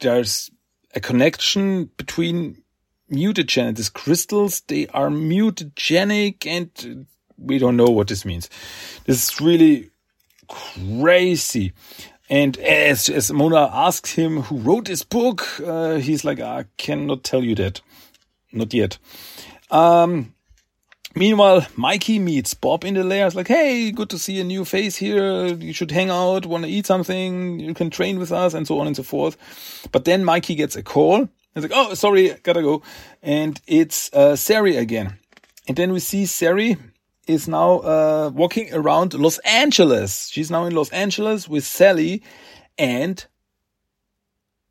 [0.00, 0.50] there's
[0.94, 2.62] a connection between
[3.10, 4.60] mutagen these crystals.
[4.62, 7.06] They are mutagenic and
[7.38, 8.48] we don't know what this means.
[9.04, 9.90] This is really
[10.48, 11.72] crazy.
[12.28, 17.22] And as, as Mona asks him who wrote this book, uh, he's like, I cannot
[17.22, 17.80] tell you that.
[18.52, 18.98] Not yet.
[19.70, 20.34] Um,
[21.18, 23.26] Meanwhile, Mikey meets Bob in the.
[23.26, 25.46] It's like, hey, good to see a new face here.
[25.46, 27.58] You should hang out, want to eat something.
[27.58, 29.38] You can train with us and so on and so forth.
[29.92, 31.26] But then Mikey gets a call.
[31.54, 32.82] He's like, oh, sorry, gotta go.
[33.22, 35.18] And it's uh, Sari again.
[35.66, 36.76] And then we see Sari
[37.26, 40.28] is now uh, walking around Los Angeles.
[40.28, 42.22] She's now in Los Angeles with Sally
[42.76, 43.24] and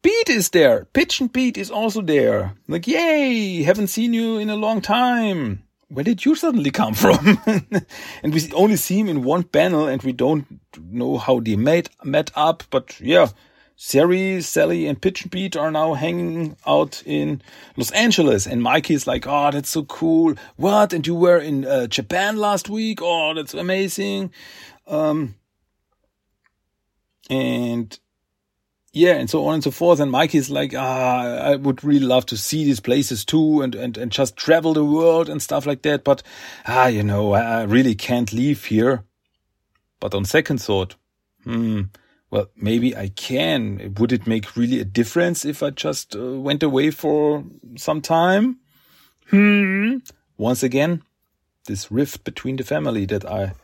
[0.04, 0.86] Pete is there.
[0.94, 2.54] Pitch and Pete is also there.
[2.68, 7.40] Like, yay, haven't seen you in a long time where did you suddenly come from?
[8.24, 10.46] and we only see him in one panel and we don't
[10.80, 12.64] know how they met, met up.
[12.70, 13.30] But yeah,
[13.76, 17.42] Sari, Sally and and Pete are now hanging out in
[17.76, 18.48] Los Angeles.
[18.48, 20.36] And Mikey is like, oh, that's so cool.
[20.56, 20.94] What?
[20.94, 23.00] And you were in uh, Japan last week?
[23.02, 24.32] Oh, that's amazing.
[24.88, 25.36] Um,
[27.30, 27.98] and
[28.96, 30.00] yeah, and so on and so forth.
[30.00, 33.98] And Mikey's like, ah, I would really love to see these places too and, and,
[33.98, 36.06] and just travel the world and stuff like that.
[36.06, 36.24] But,
[36.66, 39.04] ah, you know, I really can't leave here.
[40.00, 40.96] But on second thought,
[41.44, 41.82] hmm,
[42.32, 43.96] well, maybe I can.
[43.98, 47.44] Would it make really a difference if I just uh, went away for
[47.76, 48.60] some time?
[49.30, 49.98] Hmm.
[50.38, 51.04] Once again,
[51.66, 53.56] this rift between the family that I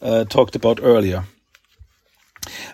[0.00, 1.24] uh, talked about earlier.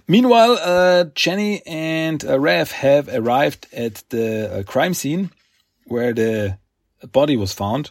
[0.08, 5.30] Meanwhile, uh, Jenny and uh, Rev have arrived at the uh, crime scene
[5.86, 6.58] where the
[7.12, 7.90] body was found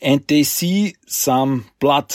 [0.00, 2.14] and they see some blood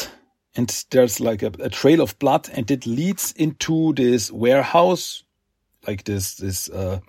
[0.56, 5.24] and there's like a, a trail of blood and it leads into this warehouse,
[5.88, 7.00] like this, this, uh,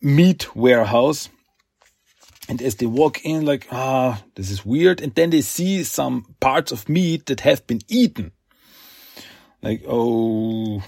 [0.00, 1.28] meat warehouse.
[2.48, 5.02] And as they walk in, like, ah, this is weird.
[5.02, 8.32] And then they see some parts of meat that have been eaten.
[9.62, 10.82] Like, oh,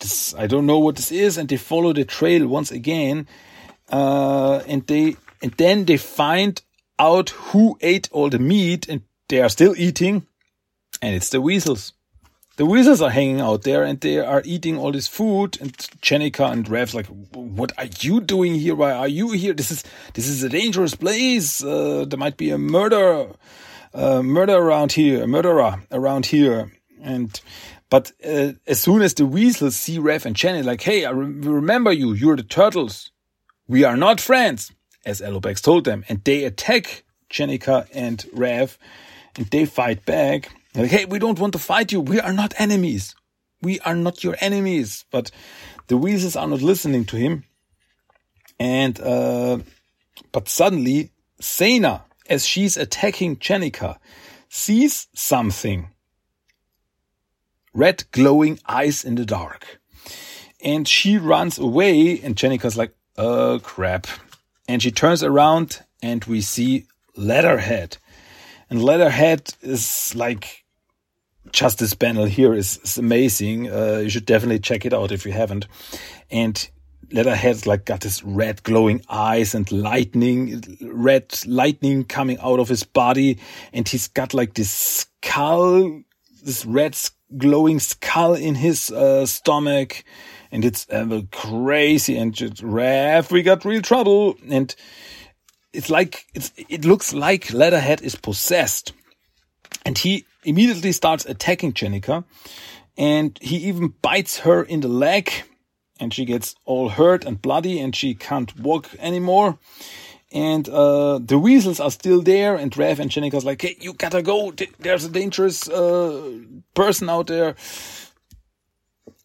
[0.00, 3.26] this, I don't know what this is, and they follow the trail once again,
[3.90, 6.60] uh, and they and then they find
[6.98, 10.26] out who ate all the meat, and they are still eating,
[11.00, 11.92] and it's the weasels.
[12.56, 15.58] The weasels are hanging out there, and they are eating all this food.
[15.60, 18.74] And Jennika and Rev's like, "What are you doing here?
[18.74, 19.52] Why are you here?
[19.52, 19.84] This is
[20.14, 21.62] this is a dangerous place.
[21.62, 23.28] Uh, there might be a murder."
[23.94, 26.70] Uh, murder around here, a murderer around here.
[27.02, 27.40] And
[27.90, 31.26] but uh, as soon as the weasels see Rev and Jenny, like, hey, I re
[31.26, 33.10] remember you, you're the turtles.
[33.66, 34.72] We are not friends,
[35.06, 36.04] as Alopex told them.
[36.08, 38.78] And they attack Jennika and Rev,
[39.36, 40.50] and they fight back.
[40.74, 42.00] Like, hey, we don't want to fight you.
[42.00, 43.14] We are not enemies.
[43.62, 45.04] We are not your enemies.
[45.10, 45.30] But
[45.88, 47.44] the weasels are not listening to him.
[48.58, 49.58] And uh,
[50.32, 53.98] But suddenly, Zaina, as she's attacking Jennika,
[54.48, 55.88] sees something.
[57.78, 59.80] Red glowing eyes in the dark.
[60.64, 64.08] And she runs away and Jennika's like, oh crap.
[64.66, 67.98] And she turns around and we see Leatherhead.
[68.68, 70.64] And Leatherhead is like
[71.52, 73.70] just this panel here is, is amazing.
[73.70, 75.68] Uh, you should definitely check it out if you haven't.
[76.32, 76.68] And
[77.12, 82.82] Leatherhead's like got this red glowing eyes and lightning, red lightning coming out of his
[82.82, 83.38] body.
[83.72, 86.02] And he's got like this skull,
[86.42, 86.96] this red
[87.36, 90.04] glowing skull in his uh, stomach.
[90.50, 94.36] And it's uh, crazy and just, we got real trouble.
[94.48, 94.74] And
[95.72, 98.92] it's like, it's, it looks like Leatherhead is possessed.
[99.84, 102.24] And he immediately starts attacking Jennika,
[102.96, 105.30] And he even bites her in the leg
[106.00, 109.58] and she gets all hurt and bloody and she can't walk anymore.
[110.30, 114.20] And uh, the weasels are still there, and Rev and Jennika's like, "Hey, you gotta
[114.20, 114.52] go!
[114.78, 116.40] There's a dangerous uh,
[116.74, 117.56] person out there."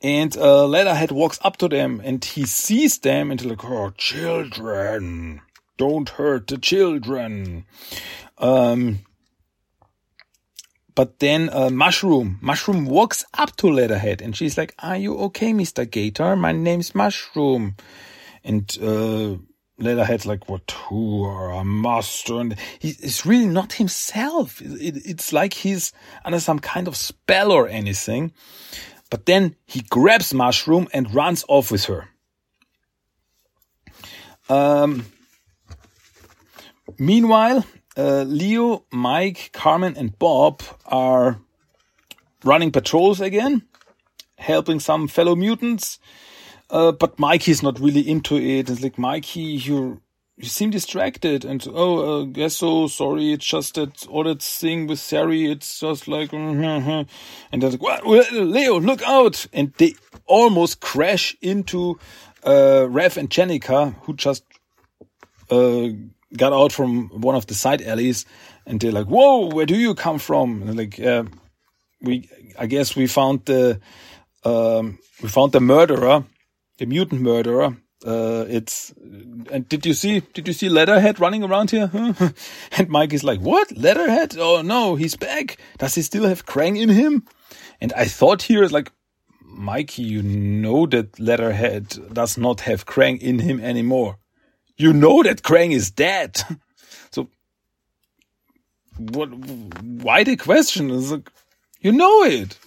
[0.02, 3.92] And uh, Leatherhead walks up to them, and he sees them, and he's like, "Oh,
[3.98, 5.42] children!
[5.78, 7.66] Don't hurt the children!"
[8.38, 9.00] Um,
[10.96, 15.54] but then uh, Mushroom, Mushroom walks up to Leatherhead and she's like, "Are you okay,
[15.54, 16.36] Mister Gator?
[16.36, 17.76] My name's Mushroom."
[18.44, 19.38] And uh,
[19.78, 20.70] Leatherhead's like, "What?
[20.88, 24.62] Who are a master?" And he's really not himself.
[24.62, 25.92] It, it's like he's
[26.24, 28.34] under some kind of spell or anything.
[29.10, 32.10] But then he grabs Mushroom and runs off with her.
[34.50, 35.06] Um,
[36.98, 37.66] meanwhile,
[37.98, 41.40] uh, Leo, Mike, Carmen, and Bob are
[42.44, 43.64] running patrols again,
[44.38, 46.00] helping some fellow mutants.
[46.74, 48.68] Uh, but Mikey's not really into it.
[48.68, 50.02] It's like, Mikey, you
[50.38, 51.46] you seem distracted.
[51.46, 52.88] And, oh, uh, guess so.
[52.88, 53.34] Sorry.
[53.34, 55.52] It's just that all that thing with Sari.
[55.52, 57.08] It's just like, mm-hmm.
[57.52, 58.06] and they're like, what?
[58.34, 59.46] Leo, look out.
[59.54, 59.94] And they
[60.26, 62.00] almost crash into,
[62.44, 64.44] uh, Rev and Jennika, who just,
[65.52, 65.90] uh,
[66.36, 68.26] got out from one of the side alleys
[68.66, 70.64] and they're like, whoa, where do you come from?
[70.64, 71.26] And like, uh,
[72.02, 73.80] we, I guess we found the,
[74.44, 76.26] um, we found the murderer,
[76.78, 77.78] the mutant murderer.
[78.06, 78.94] Uh, it's,
[79.52, 81.90] and did you see, did you see Leatherhead running around here?
[82.72, 83.72] and Mike is like, what?
[83.78, 84.36] Leatherhead?
[84.38, 85.58] Oh no, he's back.
[85.78, 87.26] Does he still have Krang in him?
[87.80, 88.92] And I thought here is like,
[89.42, 94.18] Mikey, you know that Leatherhead does not have Krang in him anymore
[94.78, 96.42] you know that Krang is dead.
[97.12, 97.30] so,
[98.98, 99.28] what?
[99.28, 100.90] Why the question?
[100.92, 101.30] It's like,
[101.82, 102.58] you know it.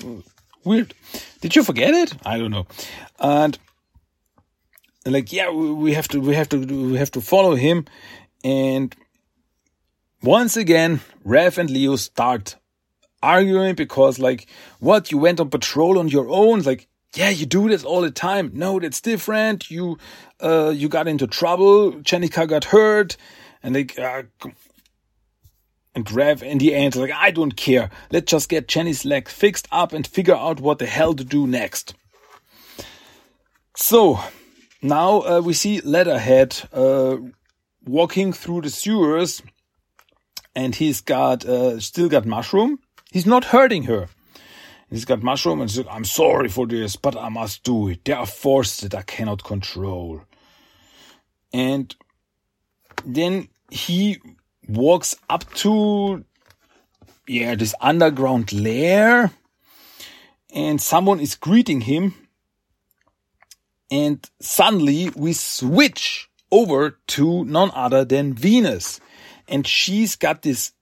[0.65, 0.95] Weird.
[1.41, 2.15] Did you forget it?
[2.25, 2.67] I don't know.
[3.21, 3.59] And
[5.13, 7.85] like, yeah, we have to, we have to, we have to follow him.
[8.45, 8.95] And
[10.23, 12.57] once again, Rev and Leo start
[13.23, 14.47] arguing because like,
[14.81, 15.11] what?
[15.11, 16.63] You went on patrol on your own?
[16.63, 18.51] Like, yeah, you do this all the time.
[18.55, 19.71] No, that's different.
[19.71, 19.99] You,
[20.41, 21.93] uh, you got into trouble.
[21.93, 23.17] Jennika got hurt
[23.63, 24.25] and like, uh,
[25.95, 27.91] and Rev in the end, like, I don't care.
[28.13, 31.47] Let's just get Jenny's leg fixed up and figure out what the hell to do
[31.47, 31.95] next.
[33.77, 34.21] So
[34.83, 37.17] now uh, we see Leatherhead uh,
[37.85, 39.43] walking through the sewers,
[40.55, 42.79] and he's got uh, still got Mushroom.
[43.11, 44.09] He's not hurting her.
[44.91, 48.05] He's got mushroom and I'm sorry for this, but I must do it.
[48.05, 50.23] There are forces that I cannot control.
[51.53, 51.95] And
[53.05, 54.19] then he
[54.69, 56.25] walks up to,
[57.27, 59.33] yeah, this underground lair
[60.55, 62.15] and someone is greeting him.
[63.91, 69.01] And suddenly we switch over to none other than Venus.
[69.49, 70.73] And she's got this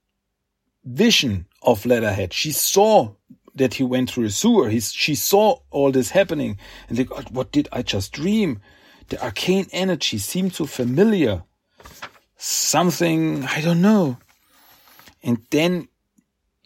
[0.85, 2.33] vision of Leatherhead.
[2.33, 3.15] She saw
[3.55, 4.69] that he went through a sewer.
[4.69, 8.61] He's, she saw all this happening and like, oh, what did I just dream?
[9.09, 11.43] The arcane energy seemed so familiar.
[12.37, 14.19] Something, I don't know.
[15.23, 15.89] And then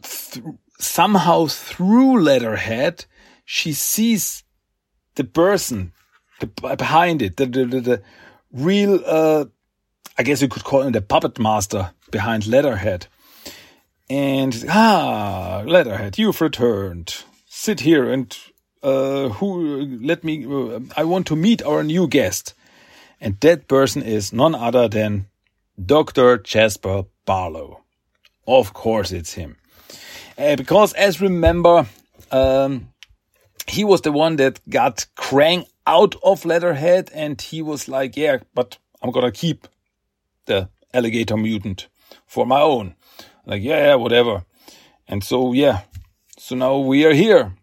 [0.02, 0.42] th
[0.80, 3.04] somehow through Leatherhead,
[3.44, 4.44] she sees
[5.16, 5.92] the person
[6.40, 8.02] the, behind it, the, the, the, the
[8.52, 9.44] real, uh,
[10.16, 13.06] I guess you could call him the puppet master behind Leatherhead.
[14.10, 17.24] And ah, Leatherhead, you've returned.
[17.46, 18.36] Sit here and
[18.82, 20.46] uh, who let me.
[20.46, 22.54] Uh, I want to meet our new guest,
[23.20, 25.26] and that person is none other than
[25.84, 27.82] Doctor Jasper Barlow.
[28.46, 29.56] Of course, it's him,
[30.38, 31.86] uh, because as remember,
[32.30, 32.92] um,
[33.66, 38.38] he was the one that got Krang out of Leatherhead, and he was like, "Yeah,
[38.54, 39.66] but I'm gonna keep
[40.46, 41.88] the alligator mutant
[42.26, 42.94] for my own.
[43.46, 44.44] Like, yeah, yeah, whatever.
[45.06, 45.82] And so, yeah.
[46.38, 47.54] So now we are here.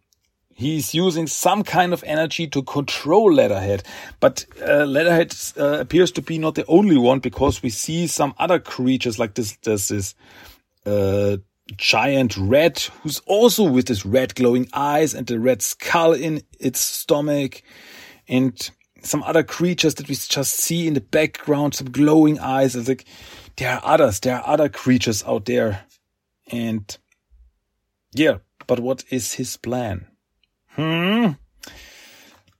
[0.53, 3.83] He's using some kind of energy to control Leatherhead.
[4.19, 8.33] But uh, Leatherhead uh, appears to be not the only one because we see some
[8.39, 9.57] other creatures like this.
[9.63, 10.15] There's this
[10.85, 11.37] uh,
[11.75, 16.79] giant rat who's also with this red glowing eyes and the red skull in its
[16.79, 17.61] stomach.
[18.27, 18.69] And
[19.01, 22.75] some other creatures that we just see in the background, some glowing eyes.
[22.75, 23.05] It's like
[23.57, 25.85] there are others, there are other creatures out there.
[26.51, 26.97] And
[28.13, 30.07] yeah, but what is his plan?
[30.69, 31.31] Hmm.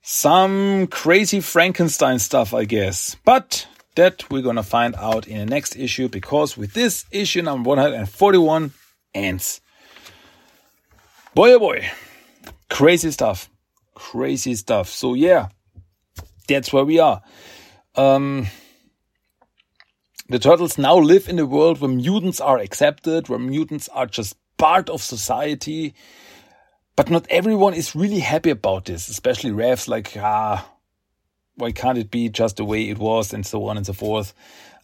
[0.01, 3.16] Some crazy Frankenstein stuff, I guess.
[3.26, 7.70] But that we're gonna find out in the next issue because with this issue number
[7.70, 8.72] 141
[9.13, 9.61] ends.
[11.34, 11.89] Boy oh boy.
[12.70, 13.49] Crazy stuff.
[13.95, 14.89] Crazy stuff.
[14.89, 15.47] So yeah,
[16.48, 17.22] that's where we are.
[17.96, 18.48] Um,
[20.28, 24.36] the turtles now live in a world where mutants are accepted, where mutants are just
[24.58, 25.93] part of society.
[26.96, 30.68] But not everyone is really happy about this, especially Raph's like, ah,
[31.56, 34.34] why can't it be just the way it was and so on and so forth.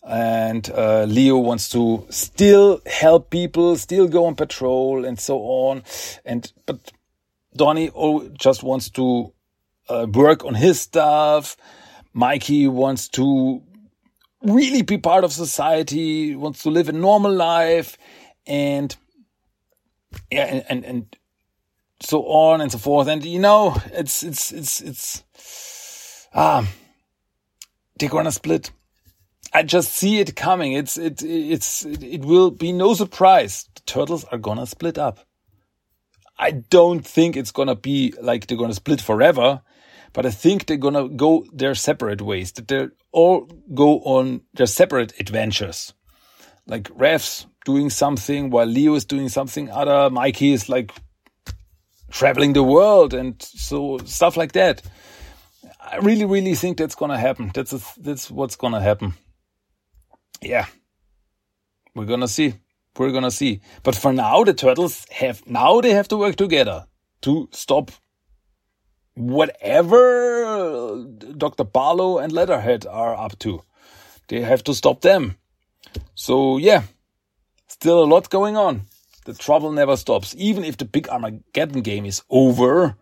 [0.03, 5.83] And uh, Leo wants to still help people, still go on patrol and so on.
[6.25, 6.91] And but
[7.55, 7.91] Donnie
[8.33, 9.33] just wants to
[9.91, 11.57] uh, work on his stuff.
[12.13, 13.61] Mikey wants to
[14.43, 17.97] really be part of society, wants to live a normal life,
[18.45, 18.95] and
[20.31, 21.17] yeah, and, and, and
[22.01, 23.07] so on and so forth.
[23.07, 26.67] And you know, it's it's it's it's ah,
[27.97, 28.71] they're gonna split.
[29.53, 30.73] I just see it coming.
[30.73, 33.67] It's it it's it will be no surprise.
[33.75, 35.19] The turtles are gonna split up.
[36.37, 39.61] I don't think it's gonna be like they're gonna split forever,
[40.13, 42.51] but I think they're gonna go their separate ways.
[42.53, 45.93] That they all go on their separate adventures.
[46.67, 50.09] Like Raph's doing something while Leo is doing something other.
[50.09, 50.93] Mikey is like
[52.11, 54.81] traveling the world and so stuff like that.
[55.79, 57.51] I really, really think that's gonna happen.
[57.53, 59.13] That's a, that's what's gonna happen.
[60.41, 60.65] Yeah,
[61.95, 62.55] we're gonna see.
[62.97, 63.61] We're gonna see.
[63.83, 66.85] But for now, the turtles have now they have to work together
[67.21, 67.91] to stop
[69.15, 71.03] whatever
[71.37, 71.63] Dr.
[71.63, 73.63] Barlow and Leatherhead are up to.
[74.27, 75.37] They have to stop them.
[76.15, 76.83] So yeah,
[77.67, 78.83] still a lot going on.
[79.25, 80.33] The trouble never stops.
[80.37, 82.95] Even if the big Armageddon game is over,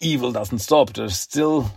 [0.00, 0.92] evil doesn't stop.
[0.92, 1.70] There's still,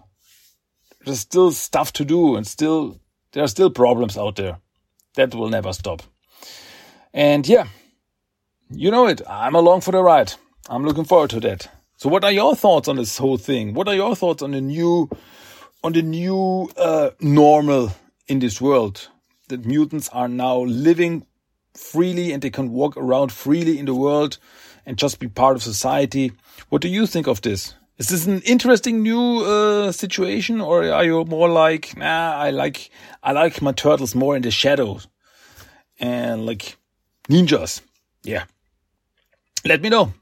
[1.04, 3.00] there's still stuff to do and still,
[3.32, 4.60] there are still problems out there.
[5.16, 6.04] That will never stop.
[7.14, 7.68] And yeah,
[8.70, 9.22] you know it.
[9.28, 10.34] I'm along for the ride.
[10.70, 11.70] I'm looking forward to that.
[11.98, 13.74] So what are your thoughts on this whole thing?
[13.74, 15.10] What are your thoughts on the new,
[15.84, 17.92] on the new, uh, normal
[18.28, 19.10] in this world?
[19.48, 21.26] That mutants are now living
[21.74, 24.38] freely and they can walk around freely in the world
[24.86, 26.34] and just be part of society.
[26.70, 27.74] What do you think of this?
[27.98, 32.92] Is this an interesting new uh, situation, or are you more like, nah, I like,
[33.24, 35.08] I like my turtles more in the shadows
[36.00, 36.78] and like
[37.28, 37.82] ninjas?
[38.22, 38.44] Yeah,
[39.66, 40.14] let me know.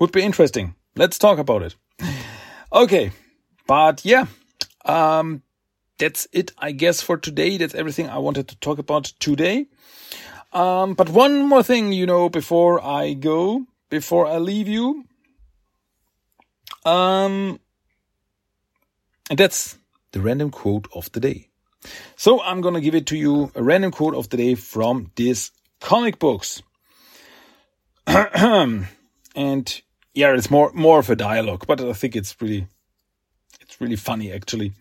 [0.00, 0.74] Would be interesting.
[0.96, 1.74] Let's talk about it.
[2.72, 3.10] Okay,
[3.66, 4.26] but yeah,
[4.84, 5.42] um,
[5.98, 7.56] that's it, I guess, for today.
[7.56, 9.66] That's everything I wanted to talk about today.
[10.52, 15.04] Um, but one more thing, you know, before I go, before I leave you,
[16.84, 17.58] um,
[19.30, 19.78] and that's
[20.12, 21.48] the random quote of the day.
[22.16, 25.50] So I'm gonna give it to you a random quote of the day from this
[25.80, 26.62] comic books.
[28.06, 28.86] and
[30.14, 32.66] yeah, it's more more of a dialogue, but I think it's really
[33.60, 34.72] it's really funny actually.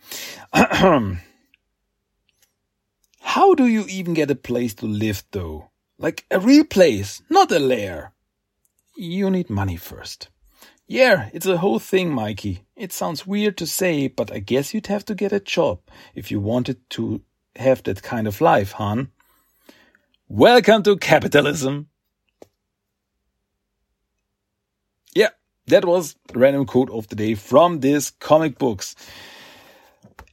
[0.54, 1.18] How
[3.56, 5.70] do you even get a place to live though?
[5.98, 8.14] Like a real place, not a lair.
[8.96, 10.30] You need money first.
[10.88, 12.66] Yeah, it's a whole thing, Mikey.
[12.76, 15.80] It sounds weird to say, but I guess you'd have to get a job
[16.14, 17.22] if you wanted to
[17.56, 19.12] have that kind of life, hon.
[20.28, 21.88] Welcome to capitalism.
[25.16, 25.30] Yeah,
[25.68, 28.96] that was random quote of the day from this comic books.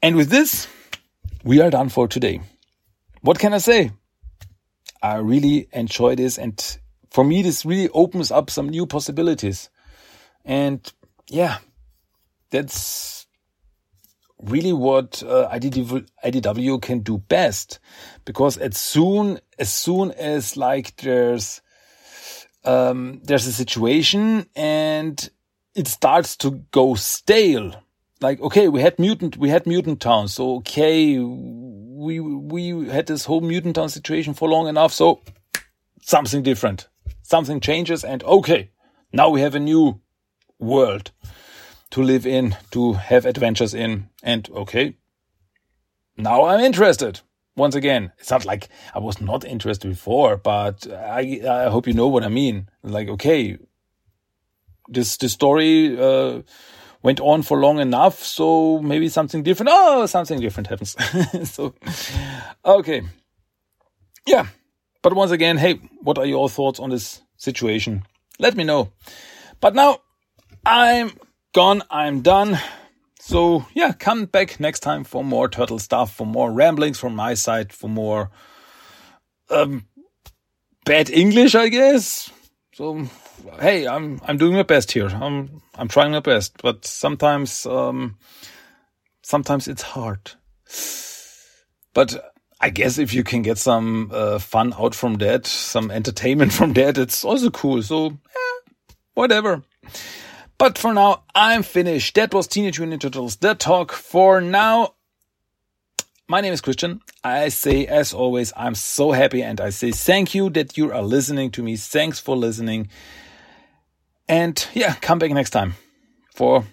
[0.02, 0.66] And with this,
[1.44, 2.40] we are done for today
[3.22, 3.92] what can I say?
[5.02, 6.38] I really enjoy this.
[6.38, 6.78] And
[7.10, 9.70] for me, this really opens up some new possibilities.
[10.44, 10.90] And
[11.28, 11.58] yeah,
[12.50, 13.26] that's
[14.42, 17.78] really what uh, IDW, IDW can do best.
[18.24, 21.60] Because as soon, as soon as like there's,
[22.64, 25.30] um, there's a situation and
[25.74, 27.82] it starts to go stale.
[28.20, 30.34] Like, okay, we had mutant, we had mutant towns.
[30.34, 35.22] So, okay, we we had this whole mutant town situation for long enough, so
[36.02, 36.88] something different.
[37.22, 38.70] Something changes and okay,
[39.12, 40.00] now we have a new
[40.58, 41.12] world
[41.90, 44.96] to live in, to have adventures in, and okay,
[46.16, 47.20] now I'm interested.
[47.60, 51.92] Once again, it's not like I was not interested before, but I I hope you
[51.92, 52.68] know what I mean.
[52.82, 53.58] Like, okay,
[54.88, 56.40] this this story uh,
[57.02, 59.70] went on for long enough, so maybe something different.
[59.72, 60.96] Oh, something different happens.
[61.52, 61.74] so,
[62.64, 63.02] okay,
[64.26, 64.46] yeah.
[65.02, 68.04] But once again, hey, what are your thoughts on this situation?
[68.38, 68.92] Let me know.
[69.60, 69.98] But now
[70.64, 71.12] I'm
[71.52, 71.82] gone.
[71.90, 72.58] I'm done.
[73.22, 77.34] So yeah, come back next time for more turtle stuff, for more ramblings from my
[77.34, 78.30] side, for more
[79.50, 79.84] um,
[80.86, 82.30] bad English, I guess.
[82.72, 83.06] So
[83.60, 85.08] hey, I'm I'm doing my best here.
[85.08, 88.16] I'm I'm trying my best, but sometimes um,
[89.22, 90.32] sometimes it's hard.
[91.92, 96.52] But I guess if you can get some uh, fun out from that, some entertainment
[96.58, 97.82] from that, it's also cool.
[97.82, 98.72] So yeah,
[99.12, 99.62] whatever.
[100.60, 102.16] But for now, I'm finished.
[102.16, 104.92] That was Teenage Mutant Ninja Turtles, the talk for now.
[106.28, 107.00] My name is Christian.
[107.24, 111.00] I say, as always, I'm so happy and I say thank you that you are
[111.00, 111.76] listening to me.
[111.76, 112.90] Thanks for listening.
[114.28, 115.76] And yeah, come back next time
[116.34, 116.66] for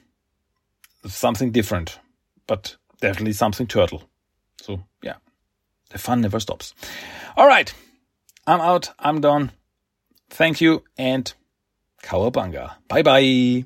[1.05, 1.97] something different,
[2.45, 4.03] but definitely something turtle.
[4.57, 5.15] So yeah,
[5.91, 6.75] the fun never stops.
[7.37, 7.73] All right.
[8.45, 8.89] I'm out.
[8.99, 9.53] I'm done.
[10.29, 11.33] Thank you and
[12.03, 12.73] cowabunga.
[12.89, 13.65] Bye bye.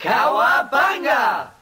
[0.00, 1.59] Cowabunga!